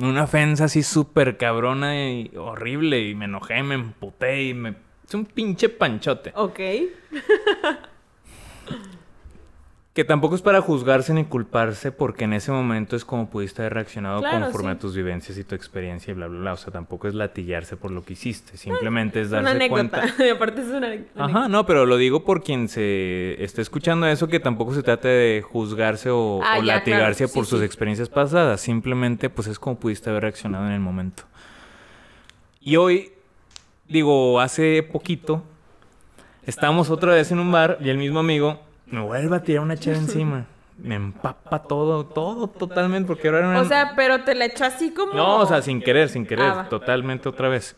[0.01, 3.09] una ofensa así súper cabrona y horrible.
[3.09, 4.74] Y me enojé, me emputé y me...
[5.07, 6.32] Es un pinche panchote.
[6.34, 6.61] Ok.
[9.99, 13.74] Que tampoco es para juzgarse ni culparse, porque en ese momento es como pudiste haber
[13.74, 14.76] reaccionado Claro, conforme sí.
[14.76, 16.53] a tus vivencias y tu experiencia y bla, bla, bla.
[16.53, 18.57] O sea, tampoco es latillarse por lo que hiciste.
[18.57, 20.01] Simplemente es Es una darse anécdota.
[20.03, 20.24] cuenta.
[20.24, 21.24] Y aparte es una anécdota.
[21.24, 25.09] Ajá, no, pero lo digo por quien se esté escuchando eso, que tampoco se trata
[25.09, 27.28] de juzgarse o, Ah, o ya, latigarse claro.
[27.32, 27.64] Sí, por sus sí.
[27.66, 28.61] experiencias pasadas.
[28.61, 31.24] Simplemente, pues es como pudiste haber reaccionado en el momento.
[32.61, 33.11] Y hoy,
[33.88, 35.42] digo, hace poquito,
[36.46, 38.61] estábamos otra vez en un bar y el mismo amigo
[38.91, 40.47] me vuelve a tirar una chela encima.
[40.78, 43.61] Me empapa todo, todo totalmente, porque ahora era una...
[43.61, 45.12] O sea, pero te la echó así como.
[45.12, 47.74] No, o sea, sin querer, sin querer, Ah, totalmente otra vez.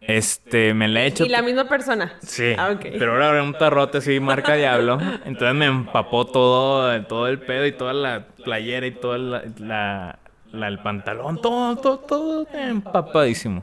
[0.00, 1.26] Este, me la he hecho...
[1.26, 2.14] Y la misma persona.
[2.22, 2.86] Sí, Ah, ok.
[2.98, 4.98] pero ahora era un tarrote así, marca diablo.
[5.26, 10.18] Entonces me empapó todo, todo el pedo y toda la playera y todo la, la-
[10.52, 13.62] la- el pantalón, todo, todo, todo empapadísimo.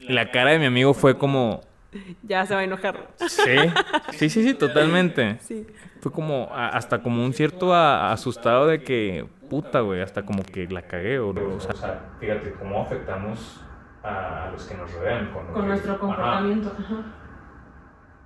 [0.00, 1.62] La cara de mi amigo fue como,
[2.22, 3.08] Ya se va a enojar.
[3.16, 3.56] sí,
[4.12, 5.38] sí, sí, sí, totalmente.
[5.40, 5.66] Sí.
[6.00, 10.42] Fue como, a- hasta como un cierto a- asustado de que, puta, güey, hasta como
[10.42, 13.60] que la cagué, o, o sea, fíjate cómo afectamos
[14.02, 16.72] a los que nos rodean con, Con nuestro comportamiento.
[16.78, 17.02] Ajá.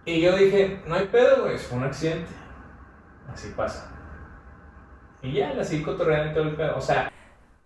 [0.04, 2.30] Y yo dije, no hay pedo, güey, fue un accidente.
[3.32, 3.90] Así pasa.
[5.22, 6.76] Y ya, la sigo cotorreando todo el pedo.
[6.76, 7.10] O sea,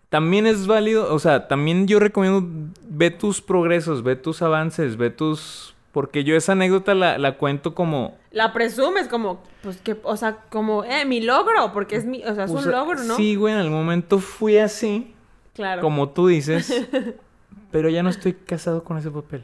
[0.07, 2.41] también es válido, o sea, también yo recomiendo,
[2.87, 5.75] ve tus progresos, ve tus avances, ve tus...
[5.91, 8.17] Porque yo esa anécdota la, la cuento como...
[8.31, 12.35] La presumes como, pues que, o sea, como, eh, mi logro, porque es mi, o
[12.35, 13.15] sea, es pues, un logro, ¿no?
[13.15, 15.15] Sí, güey, en algún momento fui así,
[15.55, 15.81] Claro.
[15.81, 16.71] como tú dices,
[17.71, 19.43] pero ya no estoy casado con ese papel.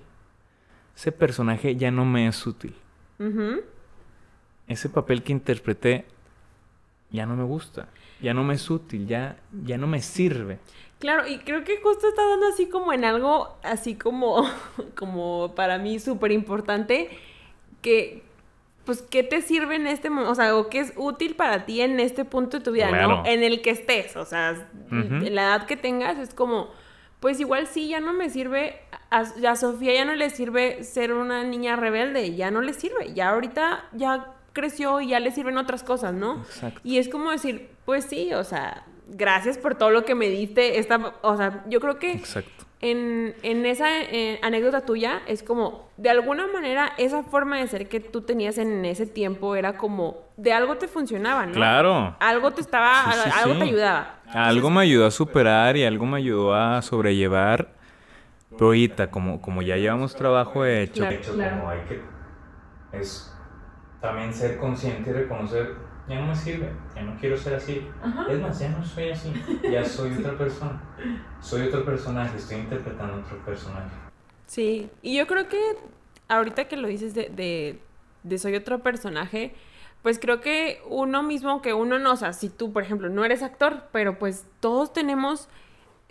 [0.96, 2.76] Ese personaje ya no me es útil.
[4.68, 6.06] Ese papel que interpreté
[7.12, 7.88] ya no me gusta,
[8.22, 10.60] ya no me es útil, ya, ya no me sirve.
[11.00, 14.43] Claro, y creo que justo está dando así como en algo, así como,
[14.96, 17.10] como para mí súper importante,
[17.82, 18.24] que,
[18.86, 20.32] pues, ¿qué te sirve en este momento?
[20.32, 23.08] O sea, o qué es útil para ti en este punto de tu vida, Claro.
[23.18, 23.26] ¿no?
[23.26, 26.70] En el que estés, o sea, la edad que tengas, es como,
[27.20, 28.80] pues igual sí, ya no me sirve,
[29.12, 33.14] a, a Sofía ya no le sirve ser una niña rebelde, ya no le sirve,
[33.14, 36.38] ya ahorita ya creció y ya le sirven otras cosas, ¿no?
[36.41, 36.80] Exacto.
[36.84, 40.80] Y es como decir, pues sí, o sea, gracias por todo lo que me diste.
[40.80, 42.66] Esta, o sea, yo creo que Exacto.
[42.82, 47.88] en, en esa eh, anécdota tuya es como, de alguna manera, esa forma de ser
[47.88, 51.53] que tú tenías en ese tiempo era como, de algo te funcionaba, ¿no?
[51.53, 52.16] Claro.
[52.20, 53.60] Algo te estaba, Sí, sí, algo sí.
[53.60, 54.16] te ayudaba.
[54.34, 57.70] Algo me ayudó a superar y algo me ayudó a sobrellevar.
[58.51, 61.58] Pero ahorita, como, como ya llevamos trabajo hecho, Claro, claro.
[61.58, 62.01] como hay que...
[62.93, 63.34] Es
[63.99, 65.74] también ser consciente y reconocer,
[66.08, 67.88] ya no me sirve, ya no quiero ser así.
[68.01, 68.28] Ajá.
[68.30, 69.34] Es más, ya no soy así,
[69.70, 70.82] ya soy otra persona.
[71.41, 73.89] Soy otro personaje, estoy interpretando otro personaje.
[74.45, 75.60] Sí, y yo creo que
[76.28, 77.80] ahorita que lo dices de, de,
[78.24, 79.56] de soy otro personaje,
[80.03, 83.26] pues creo que uno mismo, que uno no, o sea, si tú, por ejemplo, no
[83.26, 85.49] eres actor, pero pues todos tenemos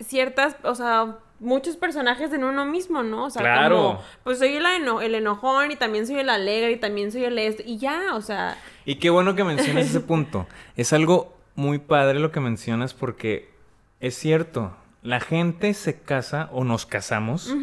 [0.00, 3.26] ciertas, o sea, muchos personajes en uno mismo, ¿no?
[3.26, 3.76] O sea, Claro.
[3.76, 7.24] como, pues soy el, eno- el enojón y también soy el alegre y también soy
[7.24, 10.46] el esto, y ya, o sea, Y qué bueno que mencionas ese punto.
[10.76, 13.50] Es algo muy padre lo que mencionas porque
[14.00, 14.74] es cierto.
[15.02, 17.54] La gente se casa o nos casamos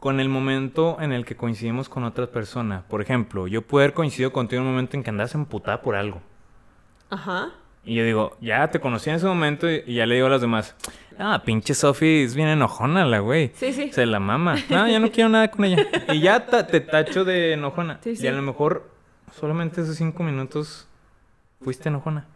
[0.00, 2.84] con el momento en el que coincidimos con otra persona.
[2.88, 5.94] Por ejemplo, yo puedo haber coincidido contigo en un momento en que andas emputada por
[5.94, 6.20] algo.
[7.10, 7.50] ajá.
[7.84, 10.30] Y yo digo, ya te conocí en ese momento y y ya le digo a
[10.30, 10.76] los demás,
[11.18, 13.50] ah, pinche Sofi es bien enojona la güey.
[13.54, 13.90] Sí, sí.
[13.92, 14.54] Se la mama.
[14.70, 15.84] No, ya no quiero nada con ella.
[16.12, 17.98] Y ya ta- te tacho de enojona.
[18.04, 18.24] Sí, sí.
[18.24, 18.88] Y a lo mejor
[19.38, 20.86] solamente esos cinco minutos
[21.60, 22.26] fuiste enojona.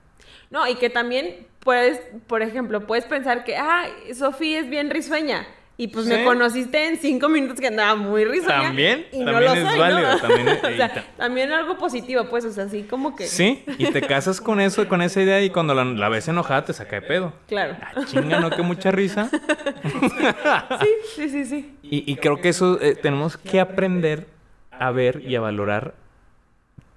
[0.51, 3.84] No, y que también puedes, por ejemplo, puedes pensar que, ah,
[4.14, 5.47] Sofía es bien risueña.
[5.79, 8.62] Y pues me conociste en cinco minutos que andaba muy risueña.
[8.62, 10.18] También, y no también lo es soy, válido, ¿no?
[10.20, 13.27] también es- o sea, también algo positivo, pues, o sea, así como que...
[13.27, 16.64] Sí, y te casas con eso, con esa idea y cuando la, la ves enojada
[16.64, 17.35] te saca de pedo.
[17.47, 17.77] Claro.
[17.83, 18.49] Ah, chinga, ¿no?
[18.51, 19.29] Que mucha risa.
[20.81, 21.74] Sí, sí, sí, sí.
[21.83, 24.27] Y, y creo que eso eh, tenemos que aprender
[24.70, 25.95] a ver y a valorar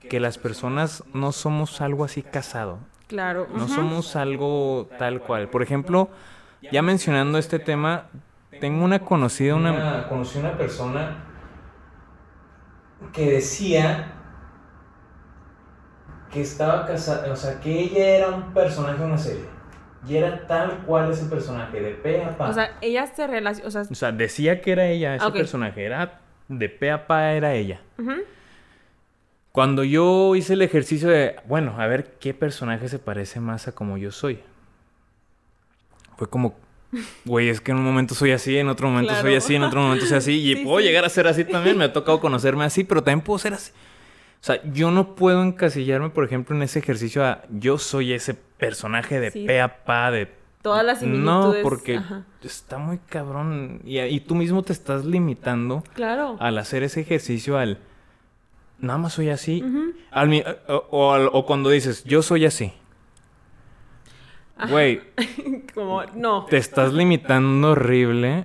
[0.09, 2.79] que las personas no somos algo así casado.
[3.07, 3.47] Claro.
[3.53, 5.49] No somos algo tal cual.
[5.49, 6.09] Por ejemplo,
[6.71, 8.05] ya mencionando este tema,
[8.59, 10.07] tengo una conocida, una...
[10.07, 11.23] conocí una persona
[13.13, 14.13] que decía
[16.31, 19.45] que estaba casada, o sea, que ella era un personaje de una serie.
[20.07, 22.49] Y era tal cual ese personaje, de pe a pa.
[22.49, 25.83] O sea, ella se relaciona, o sea, O sea, decía que era ella, ese personaje.
[25.83, 27.81] Era de pe a pa, era ella.
[29.51, 33.73] Cuando yo hice el ejercicio de, bueno, a ver qué personaje se parece más a
[33.73, 34.41] como yo soy.
[36.15, 36.55] Fue como,
[37.25, 39.81] güey, es que en un momento soy así, en otro momento soy así, en otro
[39.81, 40.31] momento soy así.
[40.51, 40.85] Y Sí, puedo sí.
[40.85, 41.77] llegar a ser así también.
[41.77, 43.71] Me ha tocado conocerme así, pero también puedo ser así.
[43.71, 48.33] O sea, yo no puedo encasillarme, por ejemplo, en ese ejercicio a yo soy ese
[48.33, 49.45] personaje de Sí.
[49.45, 50.31] pe a pa, de...
[50.61, 51.63] Todas las No, similitudes.
[51.63, 52.25] porque Ajá.
[52.43, 53.81] está muy cabrón.
[53.85, 56.37] Y, y tú mismo te estás limitando Claro.
[56.39, 57.79] al hacer ese ejercicio al...
[58.79, 59.61] Nada más soy así.
[59.61, 59.93] Ujú.
[60.11, 62.71] Al mi- o, o al- o cuando dices, yo soy así.
[64.67, 65.01] Güey,
[65.73, 66.45] Como, no.
[66.45, 68.43] te estás limitando horrible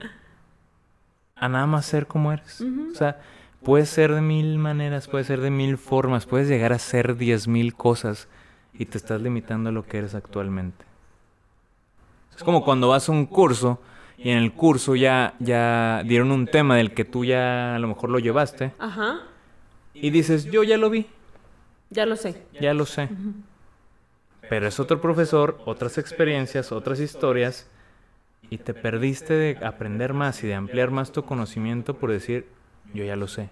[1.36, 2.60] a nada más ser como eres.
[2.60, 3.20] O sea,
[3.62, 7.48] puedes ser de mil maneras, puedes ser de mil formas, puedes llegar a ser diez
[7.48, 8.28] mil cosas
[8.72, 10.84] y te estás limitando a lo que eres actualmente.
[12.36, 13.80] Es como cuando vas a un curso
[14.16, 17.88] y en el curso ya, ya dieron un tema del que tú ya a lo
[17.88, 19.18] mejor lo llevaste Ajá.
[19.92, 21.06] y dices, yo ya lo vi,
[21.90, 22.42] Ya lo sé.
[22.60, 23.08] ya lo sé.
[24.48, 27.68] Pero es otro profesor, otras experiencias, otras historias,
[28.50, 32.46] y te perdiste de aprender más y de ampliar más tu conocimiento por decir,
[32.92, 33.48] yo ya lo sé.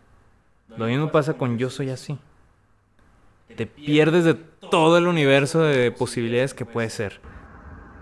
[0.76, 2.18] Lo mismo pasa con yo soy así.
[3.56, 7.20] Te pierdes de todo el universo de posibilidades que puede ser.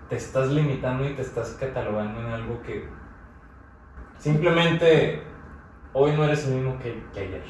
[0.09, 2.85] Te estás limitando y te estás catalogando en algo que
[4.17, 5.21] simplemente
[5.93, 7.43] hoy no eres el mismo que, que ayer.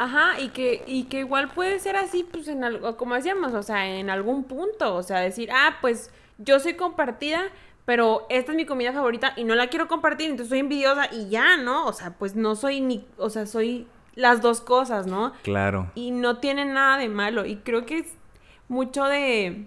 [0.00, 3.62] Ajá, y que, y que igual puede ser así, pues en algo, como decíamos, o
[3.62, 7.42] sea, en algún punto, o sea, decir, ah, pues yo soy compartida,
[7.84, 11.28] pero esta es mi comida favorita y no la quiero compartir, entonces soy envidiosa y
[11.28, 11.86] ya, ¿no?
[11.86, 15.32] O sea, pues no soy ni, o sea, soy las dos cosas, ¿no?
[15.42, 15.90] Claro.
[15.94, 17.44] Y no tiene nada de malo.
[17.44, 18.14] Y creo que es
[18.68, 19.66] mucho de.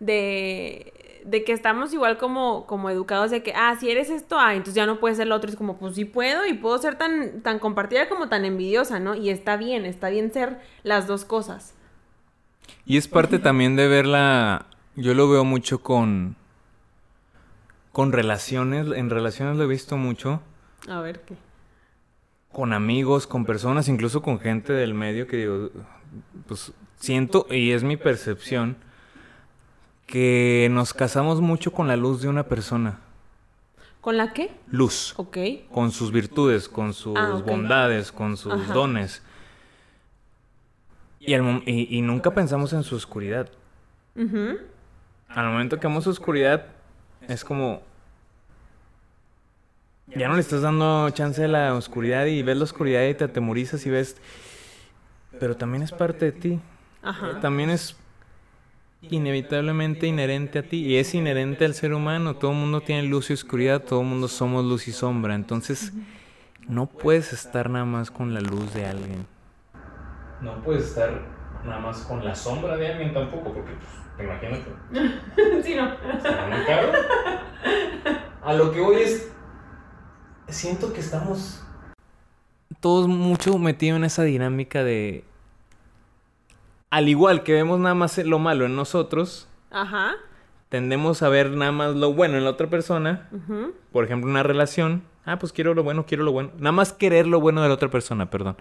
[0.00, 0.92] de.
[1.24, 4.74] De que estamos igual como, como educados de que, ah, si eres esto, ah, entonces
[4.74, 5.50] ya no puedes ser lo otro.
[5.50, 9.14] Es como, pues sí puedo y puedo ser tan, tan compartida como tan envidiosa, ¿no?
[9.14, 11.74] Y está bien, está bien ser las dos cosas.
[12.84, 14.66] Y es parte también de verla,
[14.96, 16.36] yo lo veo mucho con
[17.92, 20.40] con relaciones, en relaciones lo he visto mucho,
[20.88, 21.36] A ver qué.
[22.50, 25.70] con amigos, con personas, incluso con gente del medio que digo,
[26.46, 28.76] pues siento y es mi percepción
[30.12, 32.98] que nos casamos mucho con la luz de una persona,
[34.02, 34.50] ¿Con la qué?
[34.70, 35.38] luz, Ok.
[35.72, 38.74] con sus virtudes, con sus Ah, bondades, con sus Ajá.
[38.74, 39.22] dones.
[41.18, 43.48] Y, al mom- y- y nunca pensamos en su oscuridad.
[44.14, 44.58] Ujú.
[45.30, 46.66] Al momento que vemos oscuridad,
[47.26, 47.80] es como.
[50.14, 53.24] Ya no le estás dando chance a la oscuridad y ves la oscuridad y te
[53.24, 54.18] atemorizas y ves.
[55.40, 56.60] Pero también es parte de ti.
[57.02, 57.40] Ajá.
[57.40, 57.96] También es
[59.10, 62.36] inevitablemente inherente a ti y es inherente al ser humano.
[62.36, 65.34] Todo el mundo tiene luz y oscuridad, todo el mundo somos luz y sombra.
[65.34, 65.92] Entonces,
[66.68, 69.26] no puedes estar nada más con la luz de alguien.
[70.40, 71.10] No puedes estar
[71.64, 75.62] nada más con la sombra de alguien tampoco, porque pues, imagínate.
[75.62, 75.92] sí, no.
[75.92, 76.92] Está muy caro.
[78.42, 79.32] A lo que voy es.
[80.48, 81.64] Siento que estamos.
[82.80, 85.24] Todos mucho metidos en esa dinámica de.
[86.92, 90.12] Al igual que vemos nada más lo malo en nosotros, Ajá.
[90.68, 93.30] tendemos a ver nada más lo bueno en la otra persona.
[93.92, 95.02] Por ejemplo, una relación.
[95.24, 96.50] Ah, pues quiero lo bueno, quiero lo bueno.
[96.58, 98.56] Nada más querer lo bueno de la otra persona, perdón.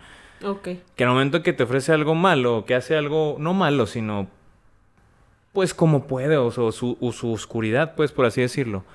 [0.45, 0.69] Ok.
[0.95, 4.27] Que al momento que te ofrece algo malo, que hace algo, no malo, sino
[5.51, 8.85] pues como puede, o, su- su, o su oscuridad, pues por así decirlo.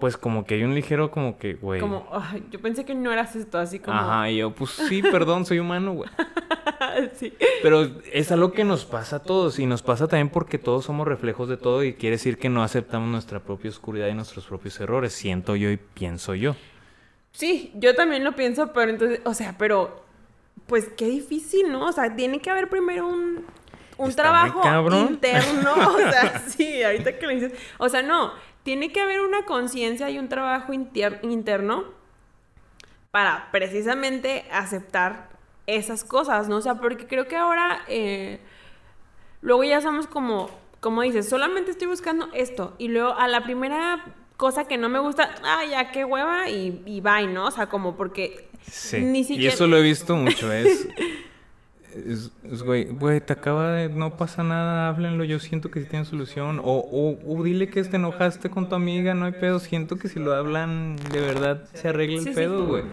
[0.00, 1.78] Pues como que hay un ligero como que, güey.
[1.78, 3.98] Como, ay, yo pensé que no eras esto, así como.
[3.98, 6.08] Ajá, y yo, pues sí, perdón, soy humano, güey.
[7.14, 7.34] sí.
[7.62, 11.06] Pero es algo que nos pasa a todos, y nos pasa también porque todos somos
[11.06, 14.80] reflejos de todo, y quiere decir que no aceptamos nuestra propia oscuridad y nuestros propios
[14.80, 16.56] errores, siento yo y pienso yo.
[17.32, 20.02] Sí, yo también lo pienso, pero entonces, o sea, pero,
[20.66, 21.86] pues qué difícil, ¿no?
[21.86, 23.44] O sea, tiene que haber primero un,
[23.98, 28.32] un trabajo interno, o sea, sí, ahorita que lo dices, o sea, no,
[28.62, 31.84] tiene que haber una conciencia y un trabajo inter- interno
[33.10, 35.28] para precisamente aceptar
[35.66, 36.56] esas cosas, ¿no?
[36.56, 38.40] O sea, porque creo que ahora, eh,
[39.40, 40.50] luego ya somos como,
[40.80, 44.04] como dices, solamente estoy buscando esto, y luego a la primera
[44.36, 47.46] cosa que no me gusta, ah, ya qué hueva, y, y bye, ¿no?
[47.46, 49.00] O sea, como porque Sí.
[49.00, 49.54] ni Y siquiera...
[49.54, 50.88] eso lo he visto mucho, es...
[51.94, 53.88] Es, es, güey, güey, te acaba de...
[53.88, 56.60] No pasa nada, háblenlo, yo siento que sí tienen solución.
[56.62, 59.58] O, o, o dile que te enojaste con tu amiga, no hay pedo.
[59.58, 62.34] Siento que si lo hablan, de verdad se arregla el Sí, sí.
[62.34, 62.84] pedo, güey.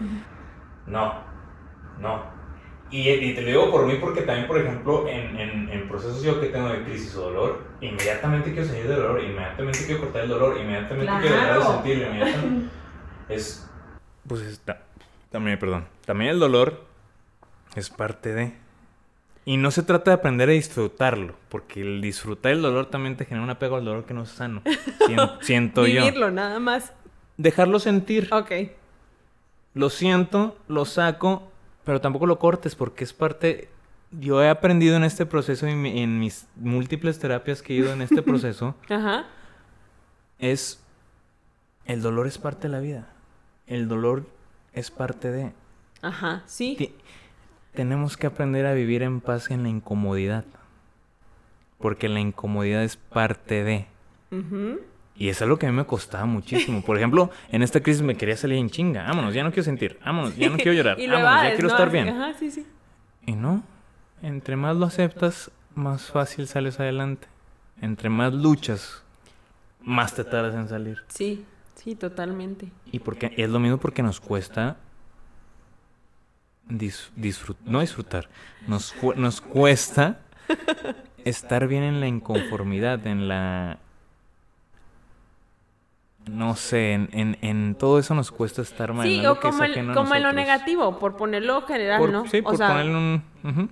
[0.86, 1.14] No,
[2.00, 2.38] no.
[2.90, 6.22] Y, y te lo digo por mí porque también, por ejemplo, en, en, en procesos
[6.22, 10.22] yo que tengo de crisis o dolor, inmediatamente quiero salir del dolor, inmediatamente quiero cortar
[10.22, 12.68] el dolor, inmediatamente quiero dejar de sentirlo, inmediatamente...
[13.28, 13.68] Es...
[14.26, 14.82] Pues está...
[15.30, 15.84] También, perdón.
[16.06, 16.82] También el dolor
[17.76, 18.54] es parte de...
[19.48, 23.24] Y no se trata de aprender a disfrutarlo, porque el disfrutar el dolor también te
[23.24, 24.60] genera un apego al dolor que no es sano.
[25.06, 26.02] Sien- siento yo.
[26.02, 26.92] Vivirlo, nada más.
[27.38, 28.28] Dejarlo sentir.
[28.30, 28.52] Ok.
[29.72, 31.50] Lo siento, lo saco,
[31.84, 33.70] pero tampoco lo cortes porque es parte...
[34.10, 38.02] Yo he aprendido en este proceso y en mis múltiples terapias que he ido en
[38.02, 39.26] este proceso Ajá.
[40.38, 40.82] es
[41.86, 43.08] el dolor es parte de la vida.
[43.66, 44.26] El dolor
[44.74, 45.52] es parte de
[46.02, 46.42] Ajá.
[46.46, 46.94] Sí.
[47.78, 50.44] Tenemos que aprender a vivir en paz en la incomodidad.
[51.78, 53.86] Porque la incomodidad es parte de.
[55.14, 56.82] Y es algo que a mí me costaba muchísimo.
[56.82, 59.04] Por ejemplo, en esta crisis me quería salir en chinga.
[59.04, 59.96] Vámonos, ya no quiero sentir.
[60.04, 60.98] Vámonos, ya no quiero llorar.
[60.98, 61.74] Y Vámonos, ya evades, quiero ¿no?
[61.74, 62.08] estar bien.
[62.08, 62.66] Ajá, sí, sí.
[63.26, 63.62] Y no.
[64.22, 67.28] Entre más lo aceptas, más fácil sales adelante.
[67.80, 69.04] Entre más luchas,
[69.80, 70.98] más te tardas en salir.
[71.06, 71.44] Sí,
[71.76, 72.72] sí, totalmente.
[72.90, 74.78] Y porque es lo mismo porque nos cuesta
[76.68, 78.28] disfrutar, no disfrutar,
[78.66, 80.20] nos, nos cuesta
[81.24, 83.78] estar bien en la inconformidad, en la...
[86.26, 89.06] No sé, en, en, en todo eso nos cuesta estar mal.
[89.06, 92.26] Sí, o que como, el- como en lo negativo, por ponerlo general, Por- ¿no?
[92.26, 93.70] Sí, o por sea, ponerle un...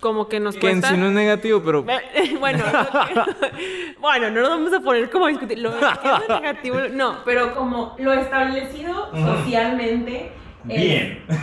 [0.00, 0.90] como que nos Que en cuesta...
[0.94, 1.82] sí no es negativo, pero...
[2.40, 6.34] bueno, que- bueno, no nos vamos a poner como a discutir lo que es lo
[6.40, 10.30] negativo, no, pero como lo establecido socialmente.
[10.68, 11.18] Es- Bien.
[11.28, 11.34] Sí,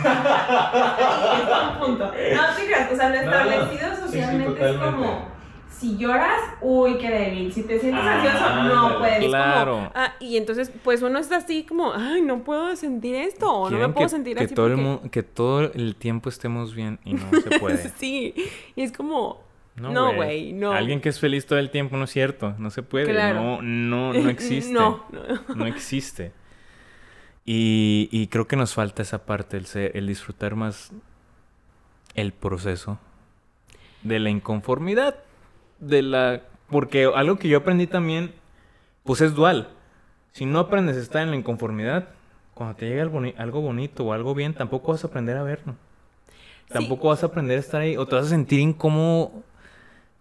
[1.42, 2.04] es un punto.
[2.06, 3.50] No, sí, creas, o sea, lo No, no.
[3.50, 5.32] establecido Sí, sí, socialmente es como
[5.70, 7.52] si lloras, uy, qué débil.
[7.52, 9.18] Si te sientes Ah, ansioso, no puedes.
[9.20, 9.72] Es claro.
[9.74, 13.68] como, ah, y entonces, pues uno está así como, ay, no puedo sentir esto, o
[13.70, 14.54] no me puedo que, sentir que así.
[14.54, 17.78] todo el porque- que todo el tiempo estemos bien y no se puede.
[17.98, 18.32] sí,
[18.76, 19.42] y es como,
[19.74, 20.70] no, güey, no.
[20.72, 23.40] Alguien que es feliz todo el tiempo no es cierto, no se puede, Claro.
[23.42, 24.72] no, no, no existe.
[24.72, 25.54] no, no.
[25.56, 26.32] No existe.
[27.44, 30.92] Y, y creo que nos falta esa parte, el, ser- el disfrutar más
[32.14, 32.98] el proceso
[34.02, 35.16] de la inconformidad,
[35.80, 36.42] de la...
[36.68, 38.32] Porque algo que yo aprendí también,
[39.04, 39.68] pues es dual.
[40.32, 42.08] Si no aprendes a estar en la inconformidad,
[42.54, 45.42] cuando te llega algo, boni- algo bonito o algo bien, tampoco vas a aprender a
[45.42, 45.74] verlo.
[46.68, 46.72] Sí.
[46.72, 49.42] Tampoco vas a aprender a estar ahí o te vas a sentir incómodo.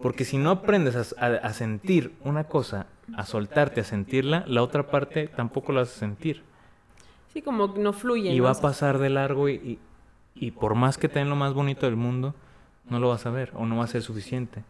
[0.02, 4.64] Porque si no aprendes a, a- a sentir una cosa, a soltarte, a sentirla, la
[4.64, 6.44] otra parte tampoco la vas a sentir.
[7.34, 8.32] Sí, como que no fluye.
[8.32, 8.44] Y ¿no?
[8.46, 9.80] va a pasar de largo y, y,
[10.36, 12.36] y por más que te den lo más bonito del mundo,
[12.90, 14.64] no lo vas a ver o no va a ser suficiente.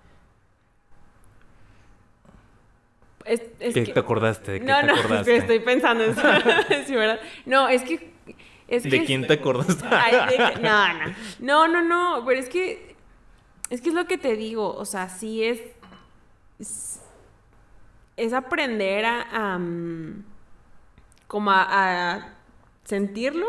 [3.26, 4.52] Es, es ¿Qué que- te acordaste?
[4.54, 5.36] ¿De qué no, te no, acordaste?
[5.38, 6.22] estoy pensando en eso.
[6.88, 7.20] sí, ¿verdad?
[7.46, 8.12] No, es que...
[8.68, 9.84] Es ¿De que quién es- te acordaste?
[9.92, 11.14] Ay, de que- no, no.
[11.40, 12.26] No, no, no.
[12.26, 12.96] Pero es que.
[13.70, 14.74] Es que es lo que te digo.
[14.76, 15.60] O sea, sí es.
[16.58, 17.02] Es,
[18.16, 19.60] es aprender a.
[21.28, 21.64] como a,
[22.14, 22.34] a
[22.84, 23.48] sentirlo.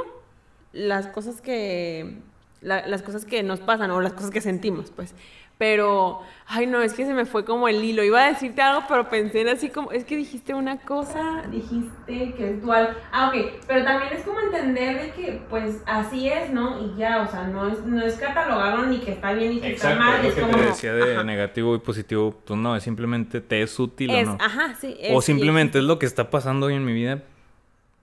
[0.72, 2.18] Las cosas que.
[2.60, 5.14] la- las cosas que nos pasan o las cosas que sentimos, pues.
[5.58, 8.02] Pero, ay no, es que se me fue como el hilo.
[8.02, 12.34] Iba a decirte algo, pero pensé en así como, es que dijiste una cosa, dijiste
[12.34, 12.96] que es dual.
[13.12, 16.84] Ah, ok, pero también es como entender de que, pues, así es, ¿no?
[16.84, 19.72] Y ya, o sea, no es, no es catalogarlo ni que está bien ni que
[19.74, 20.56] está mal, es lo que como...
[20.56, 21.22] te decía de ajá.
[21.24, 24.38] negativo y positivo, pues no, es simplemente te es útil Es, o no.
[24.40, 24.96] ajá, sí.
[25.12, 27.22] o simplemente es lo que está pasando hoy en mi vida.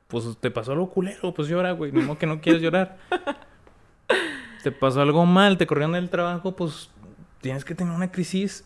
[0.09, 1.91] Pues te pasó algo culero, pues llora, güey.
[1.93, 2.97] Modo que no quieres llorar.
[4.63, 6.89] te pasó algo mal, te corrieron del trabajo, pues
[7.41, 8.65] tienes que tener una crisis,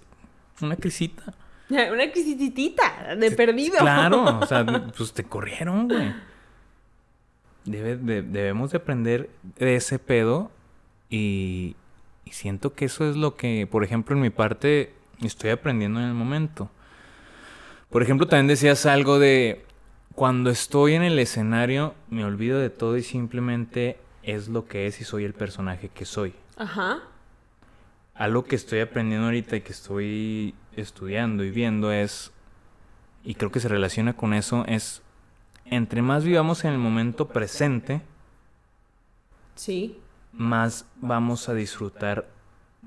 [0.61, 1.33] una crisita.
[1.69, 3.77] Una crisitita de perdido.
[3.79, 4.63] Claro, o sea,
[4.97, 6.13] pues te corrieron, güey.
[7.65, 10.51] Debe- de- debemos de aprender de ese pedo
[11.09, 11.75] y,
[12.25, 16.07] y siento que eso es lo que, por ejemplo, en mi parte estoy aprendiendo en
[16.07, 16.69] el momento.
[17.89, 19.65] Por ejemplo, también decías algo de
[20.15, 25.01] cuando estoy en el escenario me olvido de todo y simplemente es lo que es
[25.01, 26.33] y soy el personaje que soy.
[26.55, 26.99] Ajá.
[28.13, 32.31] Algo que estoy aprendiendo ahorita y que estoy estudiando y viendo es,
[33.23, 35.01] y creo que se relaciona con eso, es,
[35.65, 38.01] entre más vivamos en el momento presente,
[39.55, 39.99] Sí.
[40.31, 42.27] más vamos a disfrutar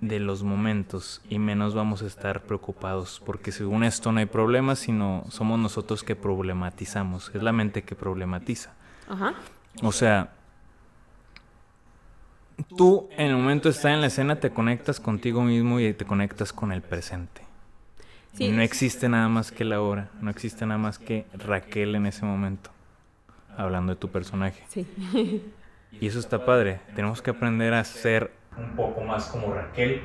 [0.01, 4.78] de los momentos y menos vamos a estar preocupados, porque según esto no hay problemas,
[4.78, 8.74] sino somos nosotros que problematizamos, es la mente que problematiza.
[9.09, 9.34] Ajá.
[9.82, 10.32] O sea,
[12.76, 16.05] tú en el momento de estar en la escena te conectas contigo mismo y te
[16.05, 17.42] conectas con el presente.
[18.34, 18.44] Sí.
[18.44, 22.05] Y no existe nada más que la hora, no existe nada más que Raquel en
[22.05, 22.70] ese momento,
[23.57, 24.62] hablando de tu personaje.
[24.68, 24.86] Sí.
[25.99, 30.02] Y eso está padre, tenemos que aprender a ser un poco más como Raquel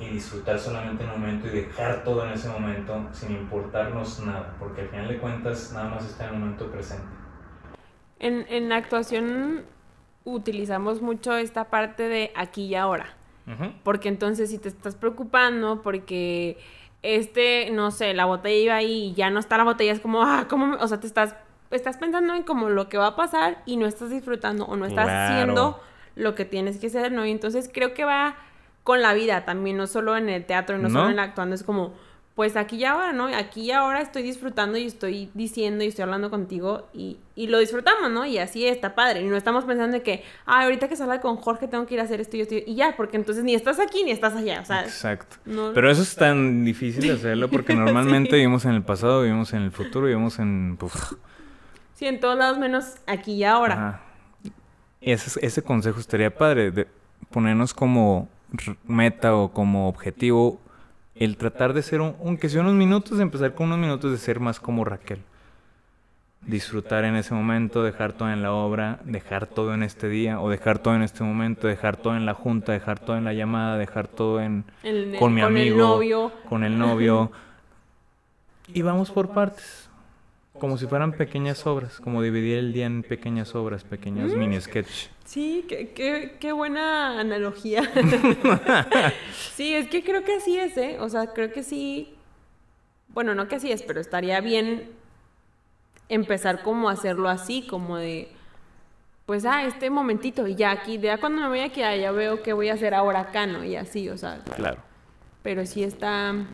[0.00, 4.82] y disfrutar solamente el momento y dejar todo en ese momento sin importarnos nada, porque
[4.82, 7.04] al final de cuentas nada más está en el momento presente.
[8.18, 9.62] En, en actuación
[10.24, 13.06] utilizamos mucho esta parte de aquí y ahora.
[13.82, 16.56] Porque entonces si te estás preocupando porque
[17.02, 20.22] este, no sé, la botella iba ahí y ya no está la botella, es como,
[20.22, 20.66] ah, ¿cómo?
[20.66, 21.36] me-?" O sea, te estás,
[21.70, 24.86] estás pensando en como lo que va a pasar y no estás disfrutando o no
[24.86, 25.24] estás Claro.
[25.34, 25.80] haciendo
[26.16, 27.26] lo que tienes que hacer, ¿no?
[27.26, 28.36] Y entonces creo que va
[28.82, 31.94] con la vida también, no solo en el teatro, no, solo en actuando, es como,
[32.34, 33.26] pues aquí y ahora, ¿no?
[33.26, 37.58] Aquí y ahora estoy disfrutando y estoy diciendo y estoy hablando contigo y, y lo
[37.58, 38.26] disfrutamos, ¿no?
[38.26, 39.22] Y así está padre.
[39.22, 42.00] Y no estamos pensando en que, ah, ahorita que salga con Jorge tengo que ir
[42.00, 44.60] a hacer esto y esto y ya, porque entonces ni estás aquí ni estás allá,
[44.60, 44.82] o sea.
[44.82, 45.36] Exacto.
[45.44, 49.62] Pero eso es tan difícil de hacerlo porque normalmente vivimos en el pasado, vivimos en
[49.62, 50.76] el futuro, vivimos en...
[51.94, 53.74] Sí, en todos lados menos aquí y ahora.
[53.74, 54.13] Ajá.
[55.04, 56.86] Y ese, ese consejo estaría padre, de
[57.30, 58.28] ponernos como
[58.86, 60.60] meta o como objetivo
[61.14, 64.40] el tratar de ser, un, aunque sea unos minutos, empezar con unos minutos de ser
[64.40, 65.20] más como Raquel.
[66.40, 70.50] Disfrutar en ese momento, dejar todo en la obra, dejar todo en este día, o
[70.50, 73.78] dejar todo en este momento, dejar todo en la junta, dejar todo en la llamada,
[73.78, 74.64] dejar todo en
[75.18, 76.32] con mi amigo, el novio.
[76.48, 77.30] con el novio.
[78.74, 79.83] y vamos por partes.
[80.58, 84.38] Como si fueran pequeñas obras, como dividir el día en pequeñas obras, pequeños mm.
[84.38, 85.08] mini sketch.
[85.24, 87.82] Sí, qué, qué, buena analogía.
[89.54, 90.98] sí, es que creo que así es, ¿eh?
[91.00, 92.14] O sea, creo que sí.
[93.08, 94.90] Bueno, no que así es, pero estaría bien
[96.08, 98.28] empezar como a hacerlo así, como de.
[99.26, 102.52] Pues, ah, este momentito, y ya aquí, ya cuando me voy aquí, ya veo qué
[102.52, 103.64] voy a hacer ahora acá, ¿no?
[103.64, 104.44] Y así, o sea.
[104.56, 104.80] Claro.
[105.42, 106.46] Pero sí está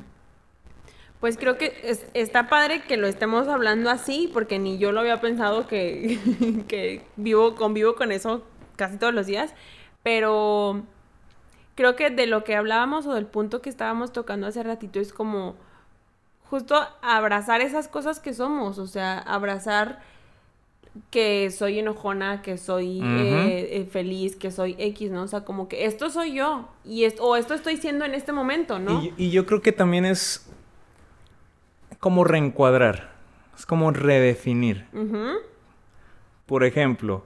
[1.21, 1.75] pues creo que
[2.15, 6.19] está padre que lo estemos hablando así, porque ni yo lo había pensado que,
[6.69, 8.43] que vivo, convivo con eso
[8.77, 9.55] casi todos los días,
[10.03, 10.83] pero
[11.75, 15.13] creo que de lo que hablábamos o del punto que estábamos tocando hace ratito es
[15.13, 15.57] como
[16.49, 20.01] justo abrazar esas cosas que somos, o sea, abrazar
[21.11, 25.23] que soy enojona, que soy eh, eh, feliz, que soy X, ¿no?
[25.23, 28.33] O sea, como que esto soy yo y esto, o esto estoy siendo en este
[28.33, 29.03] momento, ¿no?
[29.17, 30.50] y yo creo que también es
[32.01, 33.11] como reencuadrar,
[33.57, 34.87] es como redefinir.
[36.47, 37.25] Por ejemplo,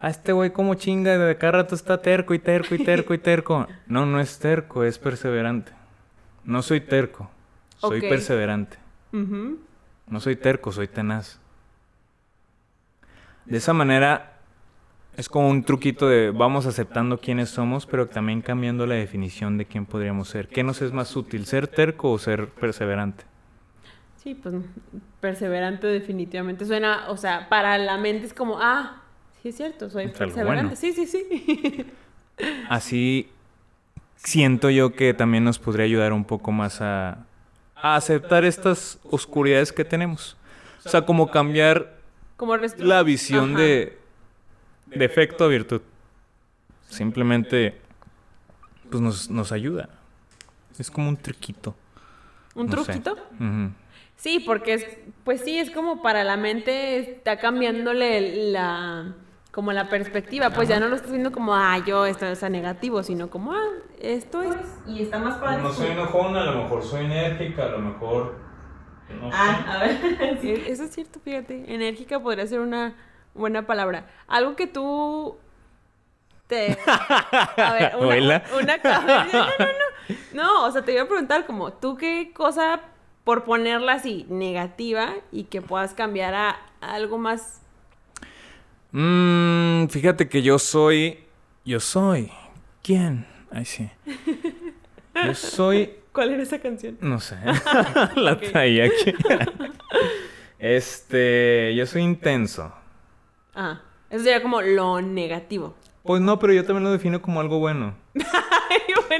[0.00, 3.18] a este güey como chinga de cada rato está terco y terco y terco y
[3.30, 3.68] terco.
[3.86, 5.72] No, no es terco, es perseverante.
[6.44, 7.30] No soy terco,
[7.76, 8.78] soy perseverante.
[9.12, 11.38] No soy terco, soy tenaz.
[13.44, 14.38] De esa manera
[15.16, 19.66] es como un truquito de vamos aceptando quiénes somos, pero también cambiando la definición de
[19.66, 20.48] quién podríamos ser.
[20.48, 23.29] ¿Qué nos es más útil, ser terco o ser perseverante?
[24.22, 24.54] Sí, pues
[25.20, 29.02] perseverante definitivamente suena, o sea, para la mente es como, ah,
[29.42, 30.76] sí es cierto, soy perseverante.
[30.76, 31.86] Sí, sí, sí.
[32.68, 33.30] Así
[34.16, 37.24] siento yo que también nos podría ayudar un poco más a,
[37.74, 40.36] a aceptar estas oscuridades que tenemos.
[40.84, 41.98] O sea, como cambiar
[42.36, 43.98] como la visión de
[44.86, 45.82] defecto a virtud.
[46.88, 47.78] Simplemente,
[48.90, 49.88] pues nos, nos ayuda.
[50.78, 51.74] Es como un truquito.
[52.54, 53.16] ¿Un truquito?
[54.20, 54.86] Sí, porque es,
[55.24, 59.14] pues sí, es como para la mente está cambiándole la
[59.50, 63.02] como la perspectiva, pues ya no lo estás viendo como, ah, yo esto es negativo,
[63.02, 63.68] sino como, ah,
[63.98, 64.56] esto es
[64.86, 65.62] y está más padre.
[65.62, 68.36] No soy enojona, a lo mejor soy enérgica, a lo mejor
[69.22, 72.92] no Ah, a ver, sí, eso es cierto, fíjate, enérgica podría ser una
[73.32, 74.04] buena palabra.
[74.28, 75.38] Algo que tú
[76.46, 79.90] te A ver, una, una, no, no, no.
[80.34, 82.80] No, o sea, te iba a preguntar como, ¿tú qué cosa
[83.30, 87.62] por ponerla así, negativa y que puedas cambiar a, algo más.
[88.90, 91.20] Mmm, fíjate que yo soy.
[91.64, 92.32] Yo soy.
[92.82, 93.28] ¿Quién?
[93.52, 93.88] Ay, sí.
[95.14, 95.92] Yo soy.
[96.12, 96.98] ¿Cuál era esa canción?
[97.00, 97.36] No sé.
[98.16, 99.14] La traía aquí.
[100.58, 101.72] este.
[101.76, 102.74] Yo soy intenso.
[103.54, 103.80] Ah.
[104.10, 105.76] Eso sería como lo negativo.
[106.02, 107.94] Pues no, pero yo también lo defino como algo bueno.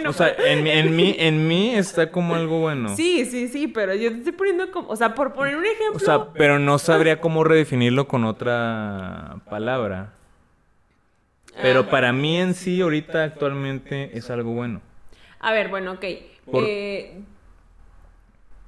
[0.07, 2.95] O sea, en, en, mí, en mí está como algo bueno.
[2.97, 5.97] Sí, sí, sí, pero yo te estoy poniendo como, o sea, por poner un ejemplo.
[5.97, 10.12] O sea, pero no sabría cómo redefinirlo con otra palabra.
[11.61, 11.91] Pero ah.
[11.91, 14.80] para mí en sí, ahorita actualmente es algo bueno.
[15.41, 16.05] A ver, bueno, ok.
[16.53, 17.20] Eh,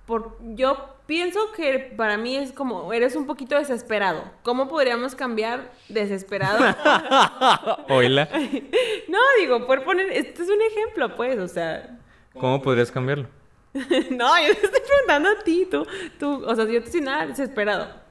[0.07, 4.25] por, yo pienso que para mí es como, eres un poquito desesperado.
[4.43, 6.59] ¿Cómo podríamos cambiar desesperado?
[7.89, 8.29] Oila.
[9.09, 11.99] no, digo, por poner, este es un ejemplo, pues, o sea.
[12.39, 13.29] ¿Cómo podrías cambiarlo?
[13.75, 15.87] no, yo te estoy preguntando a ti, tú,
[16.19, 18.03] tú, o sea, yo te estoy nada desesperado.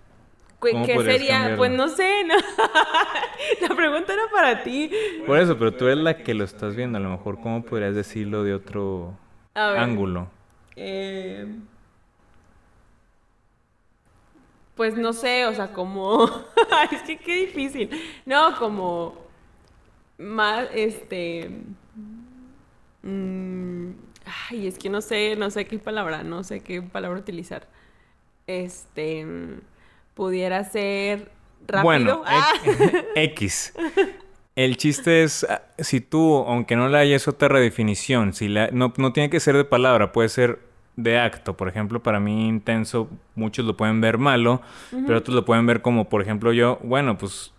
[0.61, 1.55] ¿Qué sería?
[1.57, 2.35] Pues no sé, no.
[3.67, 4.91] la pregunta era para ti.
[5.25, 6.99] Por eso, pero tú eres la que lo estás viendo.
[6.99, 9.17] A lo mejor, ¿cómo podrías decirlo de otro
[9.55, 10.29] ángulo?
[10.75, 11.47] Eh,
[14.81, 16.25] pues no sé, o sea, como,
[16.91, 17.87] es que qué difícil,
[18.25, 19.15] no, como
[20.17, 21.51] más, este,
[23.03, 23.91] mm,
[24.49, 27.67] ay, es que no sé, no sé qué palabra, no sé qué palabra utilizar,
[28.47, 29.23] este,
[30.15, 31.29] pudiera ser
[31.67, 31.83] rápido.
[31.83, 32.53] Bueno, ah.
[33.15, 33.73] X.
[34.55, 38.95] El chiste es, ah, si tú, aunque no le hayas otra redefinición, si la, no,
[38.97, 41.55] no tiene que ser de palabra, puede ser de acto.
[41.55, 44.61] Por ejemplo, para mí intenso, muchos lo pueden ver malo,
[44.91, 47.53] pero otros lo pueden ver como, por ejemplo, yo, bueno, pues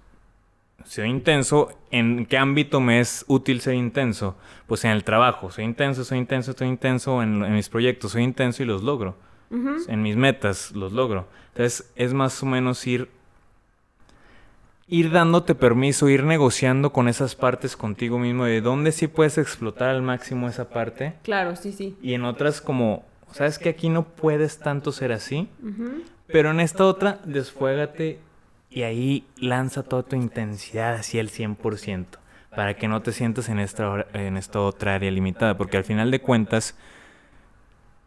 [0.85, 4.37] soy intenso, ¿en qué ámbito me es útil ser intenso?
[4.67, 8.23] Pues en el trabajo, soy intenso, soy intenso, soy intenso en, en mis proyectos, soy
[8.23, 9.17] intenso y los logro.
[9.87, 11.29] En mis metas los logro.
[11.49, 13.11] Entonces es más o menos ir
[14.89, 19.89] ir dándote permiso, ir negociando con esas partes contigo mismo de dónde sí puedes explotar
[19.89, 21.15] al máximo esa parte.
[21.23, 21.97] Claro, sí, sí.
[22.03, 25.49] Y en otras como, sabes que aquí no puedes tanto ser así,
[26.27, 28.19] pero en esta otra desfuégate
[28.71, 32.07] y ahí lanza toda tu intensidad así al 100%
[32.55, 36.11] para que no te sientas en esta, en esta otra área limitada, porque al final
[36.11, 36.77] de cuentas,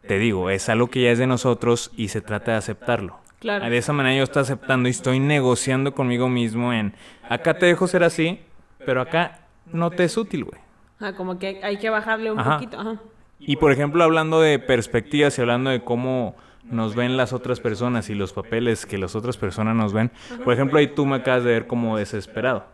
[0.06, 3.18] te digo, es algo que ya es de nosotros y se trata de aceptarlo.
[3.40, 3.68] Claro.
[3.68, 6.94] De esa manera yo estoy aceptando y estoy negociando conmigo mismo en,
[7.28, 8.40] acá te dejo ser así,
[8.84, 10.60] pero acá no te es útil, güey.
[11.00, 12.54] Ah, como que hay que bajarle un Ajá.
[12.54, 12.80] poquito.
[12.80, 13.00] Ajá.
[13.38, 18.10] Y por ejemplo, hablando de perspectivas y hablando de cómo nos ven las otras personas
[18.10, 20.10] y los papeles que las otras personas nos ven,
[20.44, 22.64] por ejemplo, ahí tú me acabas de ver como desesperado.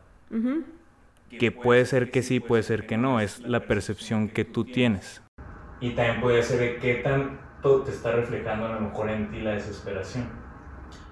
[1.39, 5.23] Que puede ser que sí, puede ser que no, es la percepción que tú tienes.
[5.81, 9.41] Y también puede ser de qué tanto te está reflejando a lo mejor en ti
[9.41, 10.29] la desesperación.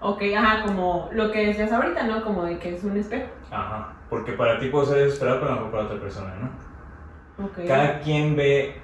[0.01, 2.22] Ok, ajá, como lo que decías ahorita, ¿no?
[2.22, 3.28] Como de que es un espejo.
[3.51, 7.44] Ajá, porque para ti puede ser desesperado, pero a lo mejor para otra persona, ¿no?
[7.46, 7.59] Ok.
[7.66, 8.80] Cada quien ve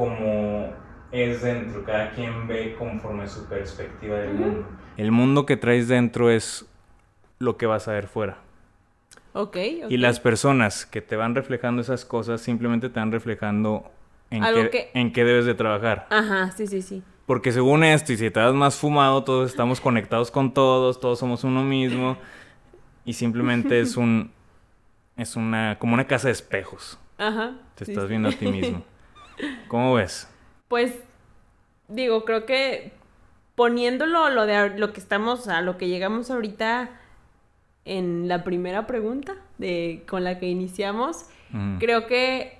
[0.00, 0.72] como
[1.12, 4.66] es dentro, cada quien ve conforme su perspectiva del mundo.
[4.96, 6.64] El mundo que traes dentro es
[7.38, 8.38] lo que vas a ver fuera.
[9.34, 9.90] Ok, ok.
[9.90, 13.90] Y las personas que te van reflejando esas cosas simplemente te van reflejando
[14.30, 16.06] en, qué, que- en qué debes de trabajar.
[16.08, 17.02] Ajá, sí, sí, sí.
[17.26, 21.18] Porque según esto, y si te das más fumado, todos estamos conectados con todos, todos
[21.18, 22.16] somos uno mismo.
[23.04, 24.32] Y simplemente es un.
[25.18, 25.76] Es una.
[25.78, 26.98] como una casa de espejos.
[27.18, 27.52] Ajá.
[27.74, 28.08] Te sí, estás sí.
[28.08, 28.82] viendo a ti mismo.
[29.68, 30.28] ¿Cómo ves?
[30.68, 30.94] Pues,
[31.88, 32.92] digo, creo que
[33.54, 36.90] poniéndolo lo de lo que estamos, a lo que llegamos ahorita
[37.84, 41.26] en la primera pregunta de con la que iniciamos,
[41.78, 42.58] creo que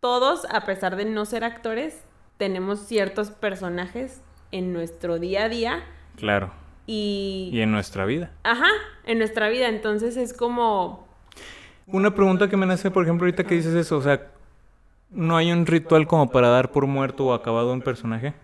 [0.00, 2.04] todos, a pesar de no ser actores,
[2.36, 4.22] tenemos ciertos personajes
[4.52, 5.82] en nuestro día a día
[6.16, 6.52] Claro.
[6.86, 8.30] y, Y en nuestra vida.
[8.44, 8.68] ajá,
[9.04, 11.06] en nuestra vida, entonces es como
[11.86, 14.30] Una pregunta que me nace, por ejemplo, ahorita que dices eso, o sea,
[15.10, 18.34] ¿no hay un ritual como para dar por muerto o acabado un personaje?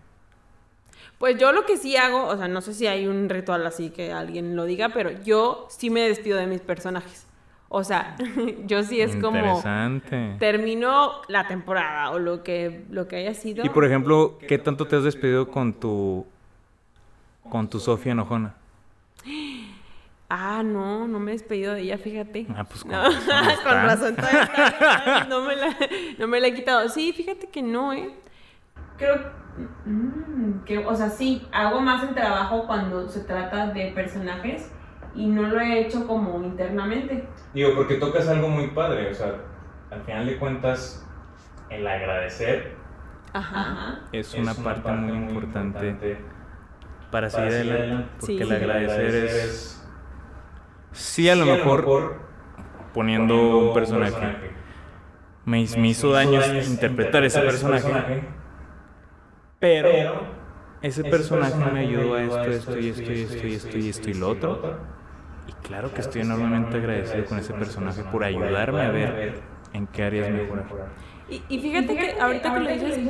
[1.19, 3.91] Pues yo lo que sí hago, o sea, no sé si hay un ritual así
[3.91, 7.27] que alguien lo diga, pero yo sí me despido de mis personajes.
[7.69, 8.17] O sea,
[8.67, 10.37] yo sí es como Interesante.
[10.39, 13.65] termino la temporada o lo que lo que haya sido.
[13.65, 16.27] Y por ejemplo, ¿qué tanto te has despedido con tu
[17.49, 18.55] con tu Sofía enojona?
[20.37, 22.45] Ah, no, no me he despedido de ella, fíjate.
[22.57, 25.77] Ah, pues con No, razón con razón todavía no me la
[26.19, 26.89] no me la he quitado.
[26.89, 28.13] Sí, fíjate que no, ¿eh?
[28.99, 29.15] Creo
[29.85, 34.73] mm, que o sea, sí, hago más el trabajo cuando se trata de personajes
[35.15, 37.29] y no lo he hecho como internamente.
[37.53, 39.37] Digo, porque tocas algo muy padre, o sea,
[39.93, 41.07] al final de cuentas,
[41.71, 42.75] el agradecer
[43.33, 44.01] Ajá.
[44.11, 46.19] es una, parte, muy importante,
[47.13, 48.55] para seguir adelante, porque Sí, el sí.
[48.55, 49.81] agradecer es...
[50.95, 52.31] Sí, a lo mejor
[52.93, 54.39] poniendo un personaje.
[55.45, 58.09] Me, me hizo daño interpretar ese personaje,
[59.59, 60.39] pero
[60.81, 64.11] ese personaje me ayudó a esto, esto y esto y esto y esto y esto
[64.11, 64.63] y lo otro.
[65.47, 69.25] Y claro que estoy enormemente agradecido con ese personaje por ayudarme a ver
[69.73, 70.75] en qué áreas mejorar.
[71.27, 73.01] Y, y fíjate, que ahorita que lo dices,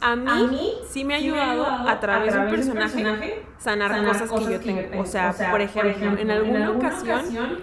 [0.00, 4.60] a mí, sí me ha ayudado a través de un personaje sanar, cosas, que yo
[4.60, 5.00] tengo.
[5.00, 7.58] O sea, por ejemplo, en alguna ocasión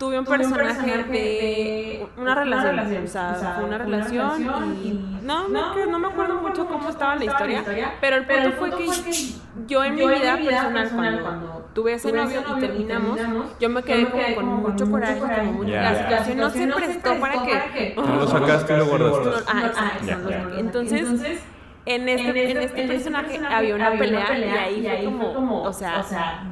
[0.00, 4.92] tuve un personaje de una relación, o sea, fue una relación y
[5.22, 7.62] no, no, que no me acuerdo mucho cómo estaba la historia,
[8.00, 9.12] pero el punto fue que
[9.66, 13.20] yo en mi vida personal cuando tuve ese novio y terminamos,
[13.60, 17.42] yo me quedé como con mucho coraje, como mucho, la situación no se prestó para
[17.42, 19.54] que No lo sacaste y lo guardaste.
[20.62, 20.80] no,
[21.86, 21.96] ah, borré.
[21.96, 26.04] Entonces, en este, en este personaje había una pelea y ahí fue como, o sea,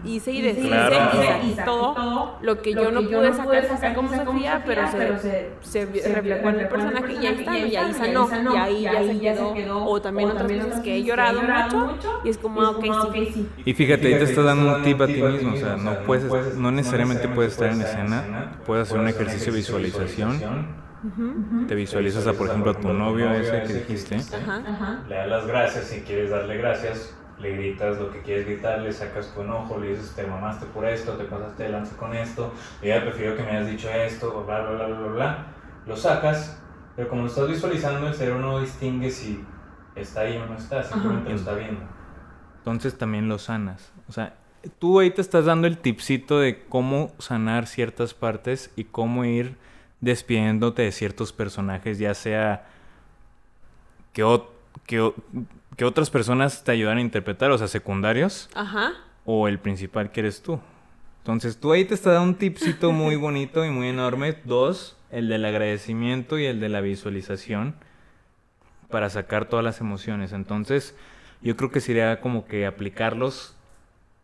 [0.04, 0.94] hice y deshice Claro.
[0.94, 5.86] y saqué todo lo que yo no pude sacar, sacar como Sofía, pero se, se
[6.14, 8.56] reflejó en el personaje y ahí está, y ahí sanó, y
[8.86, 9.84] ahí ya se quedó.
[9.84, 13.48] O también otras veces que he llorado mucho y es como, ah, ok, sí.
[13.64, 16.56] Y fíjate, ahí te estás dando un tip a ti mismo, o sea, no puedes,
[16.56, 20.87] no necesariamente puedes estar en escena, puedes hacer un ejercicio de visualización.
[21.68, 24.16] Te visualizas a, por ejemplo, a tu novio ese que dijiste.
[24.16, 25.04] Ajá.
[25.08, 27.14] Le das las gracias si quieres darle gracias.
[27.40, 30.84] le gritas lo que quieres gritar, le sacas tu enojo, le dices te mamaste por
[30.84, 32.52] esto, te pasaste de lanza con esto,
[32.82, 35.46] ya prefiero que me hayas dicho esto, bla, bla, bla, bla, bla, bla.
[35.86, 36.60] Lo sacas,
[36.96, 39.44] pero como lo estás visualizando, el cerebro no distingue si
[39.94, 41.80] está ahí o no está, simplemente lo está viendo.
[42.58, 43.92] Entonces también lo sanas.
[44.08, 44.34] O sea,
[44.78, 49.56] tú ahí te estás dando el tipcito de cómo sanar ciertas partes y cómo ir
[50.00, 52.66] despidiéndote de ciertos personajes, ya sea
[54.12, 54.40] que,
[54.86, 55.12] que,
[55.76, 58.48] que otras personas te ayudan a interpretar, o sea, secundarios.
[58.54, 58.92] Ajá.
[59.24, 60.60] O el principal que eres tú.
[61.18, 64.38] Entonces tú ahí te estás dando un tipcito muy bonito y muy enorme.
[64.44, 67.74] Dos, el del agradecimiento y el de la visualización
[68.88, 70.32] para sacar todas las emociones.
[70.32, 70.96] Entonces,
[71.42, 73.54] yo creo que sería como que aplicarlos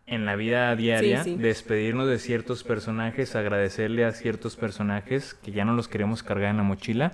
[0.06, 5.74] en la vida diaria, despedirnos de ciertos personajes, agradecerle a ciertos personajes que ya no
[5.74, 7.12] los queremos cargar en la mochila,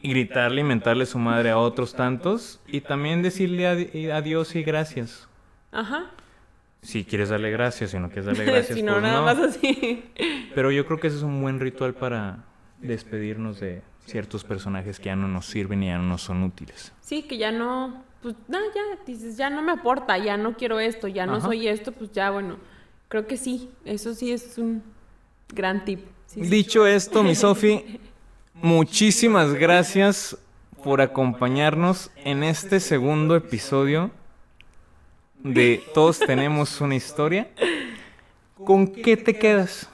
[0.00, 5.28] y gritarle y mentarle su madre a otros tantos, y también decirle adiós y gracias.
[5.70, 6.10] Ajá.
[6.82, 10.04] Si quieres darle gracias, si no quieres darle gracias, si no, pues nada más así.
[10.54, 12.44] Pero yo creo que ese es un buen ritual para
[12.80, 16.92] despedirnos de ciertos personajes que ya no nos sirven y ya no nos son útiles.
[17.00, 20.78] Sí, que ya no, pues nada, ya dices, ya no me aporta, ya no quiero
[20.78, 22.56] esto, ya no soy esto, pues ya bueno,
[23.08, 24.82] creo que sí, eso sí es un
[25.52, 26.00] gran tip.
[26.34, 28.00] Dicho esto, mi Sofi,
[28.54, 30.38] muchísimas gracias
[30.82, 34.10] por acompañarnos en este segundo episodio
[35.42, 37.50] de Todos tenemos una historia.
[38.64, 39.88] ¿Con qué te quedas?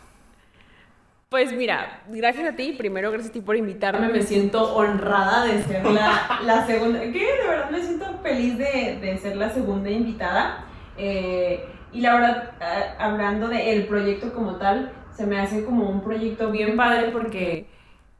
[1.28, 5.62] Pues mira, gracias a ti, primero gracias a ti por invitarme, me siento honrada de
[5.62, 10.64] ser la, segunda, que de verdad me siento feliz de, ser la segunda invitada.
[10.96, 12.54] Eh, y la verdad,
[12.98, 17.66] hablando del proyecto como tal, se me hace como un proyecto bien padre porque,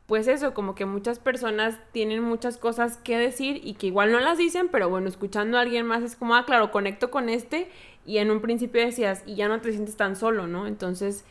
[0.04, 4.20] pues eso, como que muchas personas tienen muchas cosas que decir y que igual no
[4.20, 7.70] las dicen, pero bueno, escuchando a alguien más es como, ah, claro, conecto con este
[8.04, 10.66] y en un principio decías, y ya no te sientes tan solo, ¿no?
[10.66, 11.24] Entonces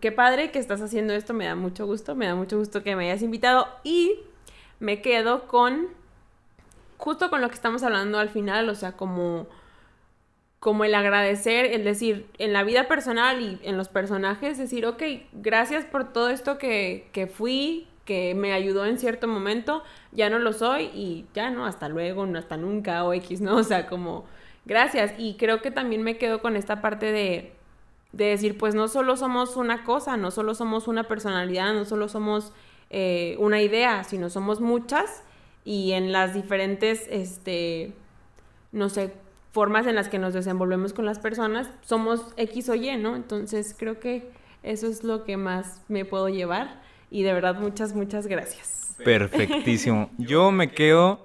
[0.00, 2.96] qué padre que estás haciendo esto, me da mucho gusto, me da mucho gusto que
[2.96, 4.20] me hayas invitado y
[4.80, 5.88] me quedo con,
[6.98, 9.46] justo con lo que estamos hablando al final, o sea, como,
[10.60, 15.02] como el agradecer, el decir, en la vida personal y en los personajes, decir, ok,
[15.32, 19.82] gracias por todo esto que, que fui, que me ayudó en cierto momento,
[20.12, 23.56] ya no lo soy y ya no, hasta luego, no hasta nunca o X, ¿no?
[23.56, 24.26] O sea, como
[24.64, 25.14] gracias.
[25.18, 27.52] Y creo que también me quedo con esta parte de
[28.16, 32.08] de decir, pues no solo somos una cosa, no solo somos una personalidad, no solo
[32.08, 32.52] somos
[32.90, 35.24] eh, una idea, sino somos muchas
[35.64, 37.92] y en las diferentes, este,
[38.70, 39.12] no sé,
[39.50, 43.16] formas en las que nos desenvolvemos con las personas, somos X o Y, ¿no?
[43.16, 44.30] Entonces creo que
[44.62, 48.96] eso es lo que más me puedo llevar y de verdad muchas, muchas gracias.
[49.04, 50.10] Perfectísimo.
[50.18, 51.24] Yo me quedo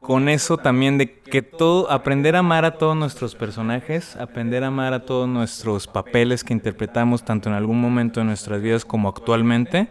[0.00, 4.68] con eso también de que todo, aprender a amar a todos nuestros personajes, aprender a
[4.68, 9.08] amar a todos nuestros papeles que interpretamos tanto en algún momento de nuestras vidas como
[9.08, 9.88] actualmente,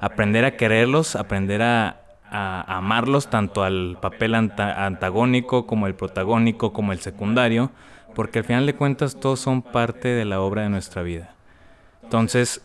[0.00, 1.96] aprender a quererlos, aprender a,
[2.32, 7.72] amarlos tanto al papel antagónico como el protagónico como el secundario,
[8.14, 11.34] porque al final de cuentas todos son parte de la obra de nuestra vida.
[12.04, 12.62] Entonces,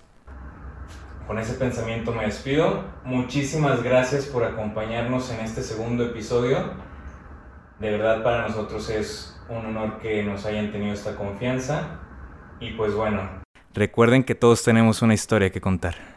[1.27, 2.83] con ese pensamiento me despido.
[3.03, 6.73] Muchísimas gracias por acompañarnos en este segundo episodio.
[7.79, 11.99] De verdad para nosotros es un honor que nos hayan tenido esta confianza.
[12.59, 13.43] Y pues bueno.
[13.73, 16.14] Recuerden que todos tenemos una historia que contar.